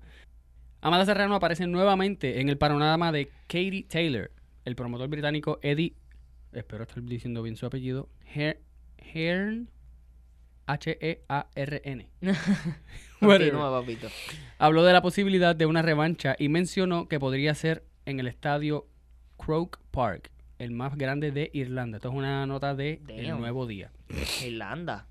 Amanda 0.83 1.05
Serrano 1.05 1.35
aparece 1.35 1.67
nuevamente 1.67 2.41
en 2.41 2.49
el 2.49 2.57
panorama 2.57 3.11
de 3.11 3.27
Katie 3.47 3.85
Taylor, 3.87 4.31
el 4.65 4.75
promotor 4.75 5.07
británico 5.09 5.59
Eddie, 5.61 5.93
espero 6.53 6.83
estar 6.83 7.03
diciendo 7.03 7.43
bien 7.43 7.55
su 7.55 7.67
apellido, 7.67 8.09
Hearn, 8.33 9.69
H-E-A-R-N. 10.65 12.09
Continúa, 13.19 13.71
papito. 13.79 14.07
Habló 14.57 14.83
de 14.83 14.93
la 14.93 15.03
posibilidad 15.03 15.55
de 15.55 15.67
una 15.67 15.83
revancha 15.83 16.35
y 16.39 16.49
mencionó 16.49 17.07
que 17.07 17.19
podría 17.19 17.53
ser 17.53 17.83
en 18.07 18.19
el 18.19 18.25
estadio 18.25 18.87
Croke 19.37 19.77
Park, 19.91 20.31
el 20.57 20.71
más 20.71 20.97
grande 20.97 21.31
de 21.31 21.51
Irlanda. 21.53 21.97
Esto 21.97 22.09
es 22.09 22.15
una 22.15 22.47
nota 22.47 22.73
de 22.73 23.01
El. 23.07 23.37
Nuevo 23.37 23.67
Día. 23.67 23.91
Irlanda. 24.43 25.05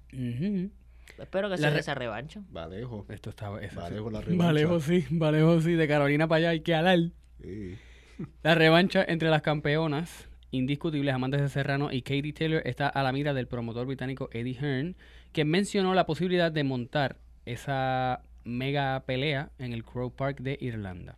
Espero 1.20 1.48
que 1.48 1.52
La 1.52 1.56
sea 1.58 1.70
re- 1.70 1.80
esa 1.80 1.94
revancha. 1.94 2.40
Va 2.56 2.66
lejos. 2.66 3.08
Esto 3.10 3.30
está... 3.30 3.50
eso 3.62 3.80
Va 3.80 3.88
sí. 3.88 3.94
lejos 3.94 4.12
la 4.12 4.20
revancha. 4.20 4.44
Va 4.46 4.52
lejos, 4.52 4.84
sí. 4.84 5.04
Va 5.16 5.30
lejos, 5.32 5.64
sí. 5.64 5.72
De 5.74 5.86
Carolina 5.88 6.26
para 6.28 6.38
allá 6.38 6.48
hay 6.50 6.60
que 6.60 6.74
alar. 6.74 6.98
Sí. 7.42 7.76
La 8.42 8.54
revancha 8.54 9.02
entre 9.08 9.30
las 9.30 9.40
campeonas 9.40 10.28
indiscutibles 10.50 11.14
Amanda 11.14 11.38
de 11.40 11.48
Serrano 11.48 11.90
y 11.92 12.02
Katie 12.02 12.32
Taylor 12.34 12.62
está 12.66 12.88
a 12.88 13.02
la 13.02 13.12
mira 13.12 13.32
del 13.32 13.46
promotor 13.46 13.86
británico 13.86 14.28
Eddie 14.32 14.58
Hearn, 14.60 14.96
que 15.32 15.44
mencionó 15.46 15.94
la 15.94 16.04
posibilidad 16.06 16.52
de 16.52 16.62
montar 16.64 17.16
esa 17.46 18.20
mega 18.44 19.00
pelea 19.06 19.50
en 19.58 19.72
el 19.72 19.84
Crow 19.84 20.10
Park 20.14 20.40
de 20.40 20.58
Irlanda. 20.60 21.16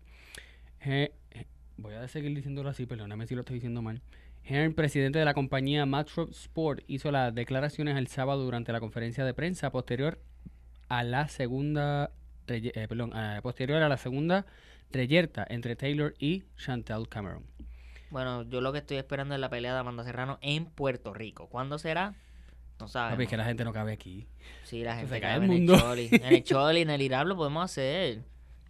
Voy 1.77 1.95
a 1.95 2.07
seguir 2.09 2.35
diciéndolo 2.35 2.69
así, 2.69 2.87
perdóname 2.87 3.27
si 3.27 3.35
lo 3.35 3.41
estoy 3.41 3.55
diciendo 3.55 3.83
mal. 3.83 4.01
Hearn, 4.45 4.75
presidente 4.75 5.19
de 5.19 5.25
la 5.25 5.35
compañía 5.35 5.87
Matro 5.87 6.29
Sport, 6.31 6.83
hizo 6.89 7.11
las 7.11 7.35
declaraciones 7.35 7.97
el 7.97 8.09
sábado 8.09 8.45
durante 8.45 8.73
la 8.73 8.81
conferencia 8.81 9.25
de 9.25 9.35
prensa 9.35 9.71
posterior 9.71 10.19
a 10.89 11.05
la 11.05 11.29
segunda, 11.29 12.11
eh, 12.49 12.87
perdón, 12.89 13.13
eh, 13.15 13.41
posterior 13.43 13.83
a 13.83 13.89
la 13.89 13.97
segunda 13.97 14.47
reyerta 14.91 15.47
entre 15.49 15.77
Taylor 15.77 16.15
y 16.19 16.45
Chantal 16.57 17.09
Cameron. 17.09 17.45
Bueno, 18.11 18.43
yo 18.43 18.61
lo 18.61 18.73
que 18.73 18.79
estoy 18.79 18.99
esperando 18.99 19.35
es 19.35 19.41
la 19.41 19.49
pelea 19.49 19.73
de 19.73 19.79
Amanda 19.79 20.05
Serrano 20.05 20.39
en 20.43 20.67
Puerto 20.67 21.15
Rico. 21.15 21.49
¿Cuándo 21.49 21.79
será? 21.79 22.15
No 22.79 22.89
sabemos. 22.89 23.15
Papi, 23.15 23.23
es 23.25 23.31
que 23.31 23.37
la 23.39 23.45
gente 23.45 23.65
no 23.65 23.73
cabe 23.73 23.93
aquí. 23.93 24.27
Sí, 24.65 24.83
la 24.83 24.95
se 24.95 25.01
gente 25.03 25.21
cae 25.21 25.33
cabe 25.35 25.47
el 25.47 25.51
en 25.53 25.57
mundo. 25.59 25.75
el 25.75 25.81
Choli. 25.81 26.09
En 26.13 26.25
el 26.25 26.45
Choli, 26.45 26.81
en 26.83 26.91
el 26.91 27.01
Irán 27.01 27.29
lo 27.29 27.37
podemos 27.37 27.65
hacer. 27.65 28.23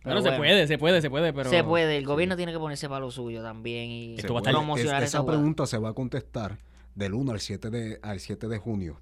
Pero 0.03 0.17
Bueno, 0.21 0.31
se 0.33 0.37
puede, 0.37 0.67
se 0.67 0.79
puede, 0.79 1.01
se 1.01 1.11
puede, 1.11 1.33
pero... 1.33 1.49
Se 1.51 1.63
puede. 1.63 1.97
El 1.99 2.05
gobierno 2.07 2.37
tiene 2.37 2.53
que 2.53 2.59
ponerse 2.59 2.89
para 2.89 3.01
lo 3.01 3.11
suyo 3.11 3.43
también 3.43 3.89
y 3.91 4.15
Esto 4.17 4.35
va 4.35 4.41
a 4.41 4.43
promocionar 4.43 5.03
Es- 5.03 5.11
esa 5.11 5.19
esa 5.19 5.27
pregunta 5.27 5.65
se 5.67 5.79
va 5.79 5.91
a 5.91 5.93
contestar 5.93 6.59
del 6.95 7.15
1 7.15 7.31
al 7.33 7.41
7 7.41 7.71
de, 7.71 7.99
al 8.03 8.19
7 8.21 8.49
de 8.49 8.59
junio. 8.59 9.01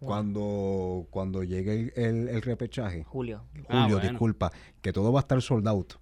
Cuando, 0.00 1.06
cuando 1.10 1.44
llegue 1.44 1.72
el, 1.74 1.92
el- 1.96 2.28
el 2.28 2.42
repechaje. 2.42 3.04
Julio. 3.04 3.44
Ah, 3.68 3.82
Julio, 3.82 3.96
bueno. 3.98 4.10
disculpa, 4.10 4.50
que 4.80 4.92
todo 4.92 5.12
va 5.12 5.20
a 5.20 5.22
estar 5.22 5.40
sold 5.40 5.68
out. 5.68 5.94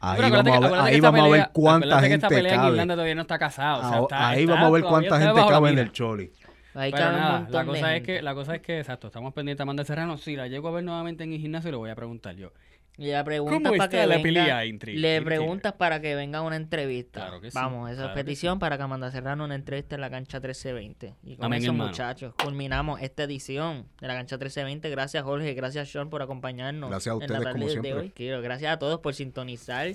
Ahí 0.00 0.20
vamos 0.30 0.46
a 0.56 0.60
ver, 0.60 0.74
ahí 0.80 1.00
vamos 1.00 1.20
a 1.20 1.28
ver 1.28 1.50
cuánta 1.52 1.86
acuérdate 1.86 2.08
que 2.08 2.14
esta 2.14 2.28
gente 2.28 2.36
pelea 2.42 2.54
en. 2.66 2.70
Irlanda 2.72 2.94
todavía 2.94 3.14
no 3.14 3.22
está 3.22 3.38
casada. 3.38 3.76
o 3.76 3.80
sea, 3.80 3.90
Ah, 3.98 4.00
está- 4.02 4.28
ahí 4.30 4.40
está- 4.42 4.54
vamos 4.54 4.68
a 4.68 4.70
ver 4.72 4.82
cuánta 4.84 5.20
gente 5.20 5.40
cabe 5.48 5.70
en 5.70 5.78
el 5.78 5.92
Choli. 5.92 6.32
Ahí 6.74 6.90
Pero 6.92 7.04
cabe 7.04 7.16
nada, 7.18 7.48
la 7.50 7.64
cosa 7.64 7.78
es 7.78 7.94
gente. 7.94 8.02
que, 8.16 8.22
la 8.22 8.34
cosa 8.34 8.54
es 8.56 8.60
que, 8.62 8.78
exacto, 8.80 9.06
estamos 9.06 9.32
pendientes 9.32 9.60
a 9.60 9.62
Amanda 9.62 9.84
Serrano. 9.84 10.18
Si 10.18 10.36
la 10.36 10.46
llego 10.48 10.68
a 10.68 10.72
ver 10.72 10.84
nuevamente 10.84 11.24
en 11.24 11.32
el 11.32 11.40
gimnasio, 11.40 11.70
le 11.70 11.76
voy 11.78 11.88
a 11.88 11.94
preguntar 11.94 12.34
yo. 12.36 12.52
Y 12.98 13.08
la 13.08 13.22
pregunta 13.24 13.68
¿Cómo 13.68 13.76
para 13.76 13.90
que 13.90 14.06
la 14.06 14.16
venga, 14.16 14.64
le 14.64 15.20
preguntas 15.22 15.74
para 15.74 16.00
que 16.00 16.14
venga 16.14 16.40
una 16.40 16.56
entrevista. 16.56 17.20
Claro 17.20 17.40
que 17.42 17.50
sí, 17.50 17.54
Vamos, 17.54 17.90
esa 17.90 17.96
claro 18.04 18.10
es 18.18 18.24
petición 18.24 18.58
para 18.58 18.78
que 18.78 18.82
Amanda 18.84 19.10
Serrano 19.10 19.44
una 19.44 19.54
entrevista 19.54 19.96
en 19.96 20.00
la 20.00 20.08
cancha 20.08 20.38
1320. 20.38 21.14
Y 21.22 21.36
con 21.36 21.44
Amén, 21.44 21.58
eso, 21.62 21.72
hermano. 21.72 21.90
muchachos, 21.90 22.34
culminamos 22.42 23.02
esta 23.02 23.24
edición 23.24 23.86
de 24.00 24.06
la 24.08 24.14
cancha 24.14 24.36
1320. 24.36 24.88
Gracias, 24.88 25.22
Jorge. 25.24 25.52
Gracias, 25.52 25.90
Sean, 25.90 26.08
por 26.08 26.22
acompañarnos. 26.22 26.88
Gracias 26.88 27.12
a 27.12 27.14
en 27.14 27.18
la 27.20 27.24
ustedes, 27.26 27.42
tarde 27.42 27.52
como 27.52 27.64
de 27.66 27.70
siempre. 27.72 27.92
hoy. 27.92 28.10
Quiero- 28.12 28.40
gracias 28.40 28.72
a 28.72 28.78
todos 28.78 29.00
por 29.00 29.12
sintonizar. 29.14 29.88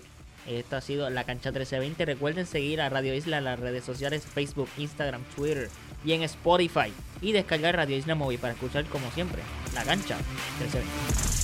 Esto 0.48 0.76
ha 0.76 0.82
sido 0.82 1.10
la 1.10 1.24
cancha 1.24 1.50
1320. 1.50 2.06
Recuerden 2.06 2.46
seguir 2.46 2.82
a 2.82 2.90
Radio 2.90 3.16
Isla 3.16 3.40
en 3.40 3.46
las 3.46 3.60
redes 3.60 3.84
sociales: 3.84 4.24
Facebook, 4.26 4.70
Instagram, 4.78 5.24
Twitter 5.36 5.70
y 6.06 6.12
en 6.14 6.22
Spotify. 6.22 6.94
Y 7.20 7.32
descargar 7.32 7.76
Radio 7.76 7.98
Isla 7.98 8.14
Móvil 8.14 8.38
para 8.38 8.54
escuchar, 8.54 8.86
como 8.86 9.10
siempre, 9.12 9.42
la 9.74 9.84
cancha 9.84 10.18
1320. 10.60 11.41